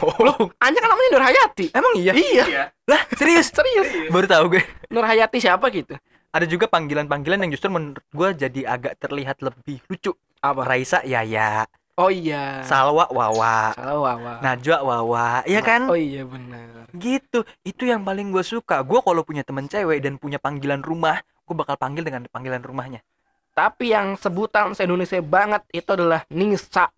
Anya 0.63 0.79
kan 0.79 0.89
namanya 0.93 1.09
Nur 1.11 1.23
Hayati. 1.25 1.65
Emang 1.75 1.93
iya? 1.99 2.13
Iya. 2.15 2.45
Lah, 2.87 3.01
serius? 3.15 3.51
Serius. 3.57 4.07
Baru 4.07 4.27
tahu 4.29 4.55
gue. 4.55 4.63
Nur 4.87 5.03
Hayati 5.03 5.39
siapa 5.43 5.67
gitu? 5.73 5.97
Ada 6.31 6.47
juga 6.47 6.71
panggilan-panggilan 6.71 7.43
yang 7.43 7.51
justru 7.51 7.67
menurut 7.67 8.03
gue 8.07 8.29
jadi 8.47 8.61
agak 8.67 9.03
terlihat 9.03 9.43
lebih 9.43 9.83
lucu. 9.91 10.15
Apa? 10.39 10.63
Raisa 10.63 11.03
Yaya, 11.03 11.67
Oh 12.01 12.09
iya. 12.09 12.65
Salwa 12.65 13.05
Wawa, 13.13 13.77
Salah 13.77 13.97
Wawa. 14.01 14.33
Najwa 14.41 14.77
Wawa, 14.81 15.45
iya 15.45 15.61
kan? 15.61 15.85
Oh 15.85 15.93
iya 15.93 16.25
benar. 16.25 16.89
Gitu. 16.97 17.45
Itu 17.61 17.85
yang 17.85 18.01
paling 18.01 18.33
gue 18.33 18.41
suka. 18.41 18.81
Gue 18.81 19.05
kalau 19.05 19.21
punya 19.21 19.45
temen 19.45 19.69
cewek 19.69 20.01
dan 20.01 20.17
punya 20.17 20.41
panggilan 20.41 20.81
rumah, 20.81 21.21
gue 21.45 21.53
bakal 21.53 21.77
panggil 21.77 22.01
dengan 22.01 22.25
panggilan 22.33 22.65
rumahnya. 22.65 23.05
Tapi 23.53 23.93
yang 23.93 24.17
sebutan 24.17 24.73
se-Indonesia 24.73 25.21
banget 25.21 25.61
itu 25.69 25.89
adalah 25.93 26.25
Nisa. 26.33 26.89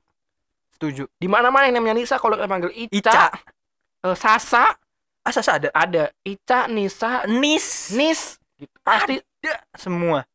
Setuju. 0.71 1.11
Di 1.19 1.27
mana-mana 1.27 1.67
yang 1.67 1.83
namanya 1.83 1.99
Nisa 1.99 2.15
kalau 2.15 2.39
kita 2.39 2.47
panggil 2.47 2.71
Ica, 2.71 2.95
Ica. 2.95 3.27
eh, 4.07 4.15
Sasa 4.15 4.71
Asa 5.23 5.39
ada. 5.55 5.71
ada 5.71 6.11
Ica, 6.23 6.67
Nisa, 6.67 7.23
Nis. 7.27 7.91
Nis, 7.95 8.35
gitu. 8.59 8.75
pasti 8.83 9.19
Ada 9.43 9.55
semua. 9.79 10.27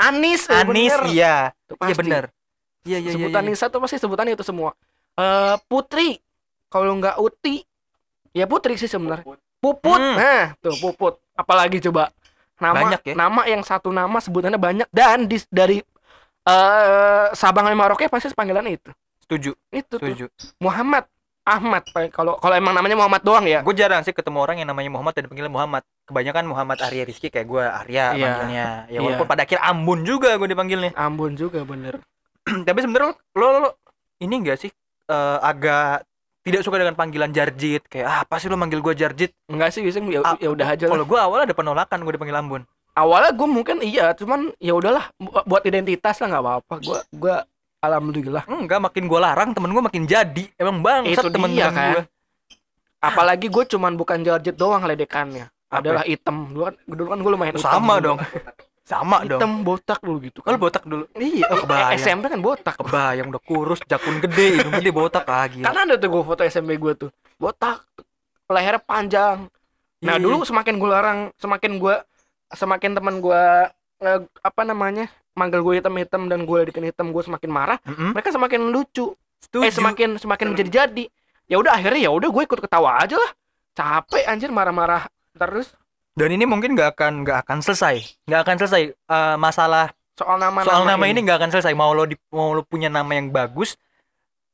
Anis, 0.00 0.48
Anis, 0.48 0.92
bener. 0.92 1.00
iya. 1.12 1.36
Iya 1.68 1.94
benar. 1.96 2.24
Iya, 2.82 2.98
iya, 2.98 3.10
iya. 3.10 3.12
sebutan 3.12 3.42
iya. 3.44 3.50
Nisa 3.52 3.66
tuh 3.68 3.80
pasti 3.80 3.96
sebutannya 3.96 4.32
itu 4.32 4.44
semua. 4.44 4.72
Eh 5.14 5.56
Putri, 5.66 6.16
kalau 6.66 6.96
nggak 6.96 7.16
Uti, 7.18 7.60
ya 8.32 8.46
Putri 8.46 8.76
sih 8.76 8.88
sebenarnya. 8.88 9.26
Puput, 9.60 10.00
Hmm. 10.00 10.16
nah 10.16 10.56
tuh 10.58 10.72
Puput. 10.80 11.20
Apalagi 11.36 11.80
coba 11.84 12.08
nama 12.56 12.76
Banyak 12.76 13.00
ya? 13.04 13.14
nama 13.16 13.44
yang 13.44 13.60
satu 13.60 13.88
nama 13.88 14.20
sebutannya 14.20 14.56
banyak 14.56 14.88
dan 14.88 15.24
di, 15.24 15.36
dari 15.48 15.80
eh 16.40 17.26
Sabang 17.32 17.68
sampai 17.68 17.76
Merauke 17.76 18.08
pasti 18.08 18.32
panggilan 18.32 18.64
itu. 18.66 18.88
Setuju, 19.24 19.52
Itu 19.70 19.96
tuh. 19.96 20.00
setuju. 20.00 20.26
Muhammad 20.58 21.04
Ahmad 21.40 21.82
kalau 22.12 22.36
kalau 22.36 22.54
emang 22.54 22.72
namanya 22.72 22.96
Muhammad 22.96 23.20
doang 23.20 23.44
ya. 23.44 23.64
Gue 23.64 23.72
jarang 23.72 24.00
sih 24.00 24.12
ketemu 24.12 24.38
orang 24.38 24.60
yang 24.60 24.68
namanya 24.68 24.92
Muhammad 24.92 25.16
dan 25.16 25.24
panggilnya 25.26 25.50
Muhammad. 25.50 25.82
Kebanyakan 26.04 26.44
Muhammad 26.46 26.78
Arya 26.80 27.02
Rizky 27.04 27.28
kayak 27.28 27.46
gue 27.46 27.64
Arya 27.64 28.04
Iya. 28.12 28.22
panggilnya. 28.22 28.66
Ya 28.86 28.90
Iya. 28.90 28.98
walaupun 29.00 29.26
pada 29.26 29.42
akhir 29.44 29.58
Ambon 29.58 30.04
juga 30.04 30.36
gue 30.36 30.48
dipanggilnya. 30.48 30.92
Ambon 30.94 31.32
juga 31.34 31.64
bener. 31.64 31.98
Tapi 32.68 32.78
sebenarnya 32.80 33.12
lo, 33.34 33.46
lo, 33.46 33.58
lo 33.58 33.70
ini 34.18 34.34
enggak 34.36 34.58
sih 34.58 34.70
eh, 35.06 35.38
agak 35.40 36.04
tidak 36.40 36.64
suka 36.64 36.80
dengan 36.80 36.96
panggilan 36.96 37.30
Jarjit 37.30 37.84
kayak 37.84 38.06
ah, 38.06 38.18
apa 38.24 38.40
sih 38.40 38.48
lo 38.48 38.56
manggil 38.56 38.80
gue 38.80 38.94
Jarjit? 38.94 39.32
Enggak 39.46 39.70
sih 39.70 39.84
bisa 39.84 40.00
ya, 40.00 40.24
Ah, 40.24 40.36
ya 40.36 40.48
udah 40.48 40.66
aja. 40.66 40.84
Kalau 40.88 41.04
gue 41.04 41.18
awalnya 41.18 41.52
ada 41.52 41.56
penolakan 41.56 42.00
gue 42.00 42.12
dipanggil 42.16 42.36
Ambon. 42.36 42.62
Awalnya 42.90 43.32
gue 43.32 43.48
mungkin 43.48 43.76
iya, 43.80 44.12
cuman 44.12 44.50
ya 44.56 44.74
udahlah 44.74 45.12
bu- 45.14 45.44
buat 45.46 45.62
identitas 45.62 46.18
lah 46.18 46.26
nggak 46.26 46.42
apa-apa. 46.42 46.74
Gue 46.80 46.98
gue 47.12 47.34
alhamdulillah. 47.80 48.44
Enggak, 48.48 48.80
makin 48.82 49.04
gue 49.06 49.20
larang 49.20 49.50
temen 49.52 49.70
gue 49.70 49.82
makin 49.84 50.02
jadi. 50.04 50.44
Emang 50.56 50.80
bangsat 50.80 51.22
Itu 51.22 51.28
dia 51.28 51.34
temen-temen 51.36 51.72
kan. 51.72 51.92
gue. 51.94 52.02
Apalagi 53.00 53.46
gue 53.48 53.64
cuman 53.66 53.92
bukan 53.96 54.20
Jarjit 54.20 54.56
doang 54.56 54.84
ledekannya. 54.84 55.48
Apa? 55.70 55.80
Adalah 55.80 56.02
hitam. 56.04 56.50
Dulu 56.50 56.62
kan, 56.66 56.74
dulu 56.84 57.08
kan 57.08 57.18
gue 57.20 57.30
lumayan 57.30 57.54
Sama 57.56 58.00
dong. 58.02 58.18
Sama 58.90 59.22
dong. 59.22 59.38
Hitam 59.38 59.52
botak 59.62 60.02
dulu 60.02 60.18
gitu 60.20 60.42
Kalau 60.42 60.58
botak 60.58 60.82
dulu. 60.82 61.06
Iya, 61.14 61.46
Oh, 61.46 61.62
kebayang. 61.62 61.90
eh, 61.90 61.98
SMP 62.00 62.24
kan 62.26 62.40
botak. 62.40 62.74
Kebayang 62.74 63.30
udah 63.30 63.38
kurus, 63.40 63.78
jakun 63.86 64.18
gede, 64.18 64.58
hidung 64.58 64.74
gede 64.74 64.90
botak 64.90 65.24
ah 65.24 65.46
gila. 65.46 65.64
Karena 65.64 65.80
ada 65.86 65.94
tuh 65.94 66.08
gue 66.10 66.22
foto 66.24 66.42
SMP 66.42 66.74
gue 66.74 66.92
tuh. 66.98 67.10
Botak, 67.36 67.86
lehernya 68.46 68.82
panjang. 68.82 69.46
Nah, 70.00 70.16
Iya. 70.16 70.22
dulu 70.22 70.42
semakin 70.42 70.74
gue 70.74 70.88
larang, 70.88 71.18
semakin 71.36 71.78
gue 71.78 71.94
semakin 72.50 72.90
teman 72.92 73.16
gue 73.16 73.42
eh, 74.00 74.20
apa 74.42 74.62
namanya? 74.62 75.06
manggil 75.30 75.62
gue 75.62 75.78
hitam-hitam 75.78 76.26
dan 76.26 76.42
gue 76.42 76.56
ledekin 76.58 76.82
hitam 76.84 77.14
gue 77.14 77.22
semakin 77.22 77.48
marah 77.48 77.78
Mm-mm. 77.82 78.12
mereka 78.12 78.28
semakin 78.28 78.66
lucu 78.66 79.14
Setuju. 79.38 79.62
eh 79.62 79.70
semakin 79.70 80.18
semakin 80.18 80.52
menjadi-jadi 80.52 81.04
ya 81.46 81.56
udah 81.56 81.70
akhirnya 81.70 82.02
ya 82.02 82.10
udah 82.10 82.28
gue 82.28 82.42
ikut 82.44 82.60
ketawa 82.60 82.98
aja 82.98 83.14
lah 83.14 83.30
capek 83.72 84.26
anjir 84.26 84.50
marah-marah 84.50 85.06
terus 85.32 85.70
Dan 86.20 86.36
ini 86.36 86.44
mungkin 86.44 86.76
nggak 86.76 86.92
akan 86.92 87.24
nggak 87.24 87.38
akan 87.48 87.58
selesai, 87.64 87.96
nggak 88.28 88.40
akan 88.44 88.56
selesai 88.60 88.82
Eh, 88.92 89.36
masalah 89.40 89.88
soal 90.12 90.36
nama 90.36 90.60
soal 90.60 90.84
nama 90.84 91.04
ini 91.08 91.24
nggak 91.24 91.38
akan 91.40 91.50
selesai. 91.50 91.72
Mau 91.72 91.96
lo 91.96 92.04
di, 92.04 92.12
mau 92.28 92.52
lo 92.52 92.60
punya 92.60 92.92
nama 92.92 93.08
yang 93.08 93.32
bagus, 93.32 93.80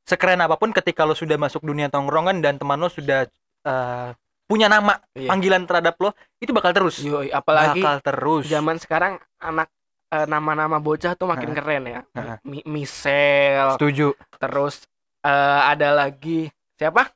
sekeren 0.07 0.38
apa 0.38 0.55
pun, 0.55 0.70
ketika 0.70 1.02
lo 1.02 1.12
sudah 1.12 1.35
masuk 1.35 1.66
dunia 1.66 1.90
tongkrongan 1.90 2.38
dan 2.38 2.55
teman 2.55 2.79
lo 2.79 2.87
sudah 2.87 3.26
eh, 3.66 4.09
punya 4.46 4.70
nama 4.70 5.02
Iya. 5.11 5.26
panggilan 5.26 5.66
terhadap 5.66 5.98
lo, 5.98 6.14
itu 6.38 6.55
bakal 6.55 6.70
terus, 6.70 7.02
Yoi, 7.02 7.35
apalagi 7.35 7.83
bakal 7.83 7.98
terus. 7.98 8.46
zaman 8.46 8.79
sekarang 8.79 9.18
anak 9.42 9.66
eh, 10.14 10.26
nama-nama 10.31 10.79
bocah 10.79 11.18
tuh 11.18 11.26
makin 11.26 11.50
Heeh. 11.50 11.59
keren 11.59 11.83
ya 11.85 12.00
Heeh. 12.14 12.37
Mi 12.46 12.62
Michelle 12.62 13.74
Setuju. 13.74 14.14
terus 14.38 14.87
eh, 15.26 15.61
ada 15.66 15.90
lagi 15.90 16.46
siapa 16.79 17.11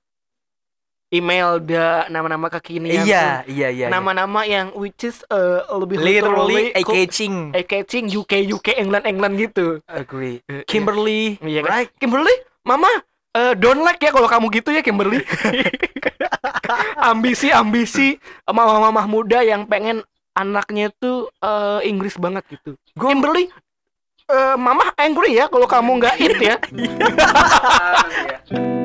Imelda 1.10 2.06
nama-nama 2.06 2.46
kekinian 2.48 3.02
Iya, 3.02 3.42
tuh. 3.42 3.50
iya, 3.50 3.68
iya. 3.68 3.68
iya. 3.68 3.86
nama-nama 3.86 4.42
yang 4.42 4.70
which 4.72 5.02
is 5.02 5.26
eh, 5.26 5.58
lebih 5.68 5.98
Literally 5.98 6.70
eye 6.70 6.86
catching. 6.86 7.50
eye 7.50 7.66
catching 7.66 8.06
UK 8.06 8.46
UK 8.48 8.78
England 8.78 9.04
England 9.04 9.34
gitu 9.36 9.82
Agree. 9.84 10.38
Eh, 10.46 10.62
Kimberly, 10.64 11.34
Iya 11.38 11.60
kan? 11.60 11.70
right? 11.76 11.90
Kimberly, 11.96 12.30
Mama, 12.62 12.86
eh, 13.32 13.52
don't 13.54 13.82
like 13.82 13.98
ya 13.98 14.10
kalau 14.10 14.26
kamu 14.26 14.54
gitu 14.54 14.70
ya 14.70 14.80
Kimberly. 14.80 15.18
ambisi 17.02 17.50
ambisi 17.50 18.14
mama-mama 18.46 19.02
muda 19.04 19.42
yang 19.42 19.66
pengen 19.66 20.06
anaknya 20.32 20.94
tuh 20.94 21.26
eh, 21.36 21.80
Inggris 21.84 22.14
banget 22.16 22.46
gitu. 22.48 22.78
Gua- 22.94 23.10
Kimberly, 23.10 23.50
eh, 24.26 24.54
Mama 24.54 24.94
angry 24.94 25.34
ya 25.34 25.50
kalau 25.50 25.66
kamu 25.66 25.90
nggak 25.98 26.14
hit 26.16 26.38
ya. 26.38 26.56
Iya. 28.50 28.78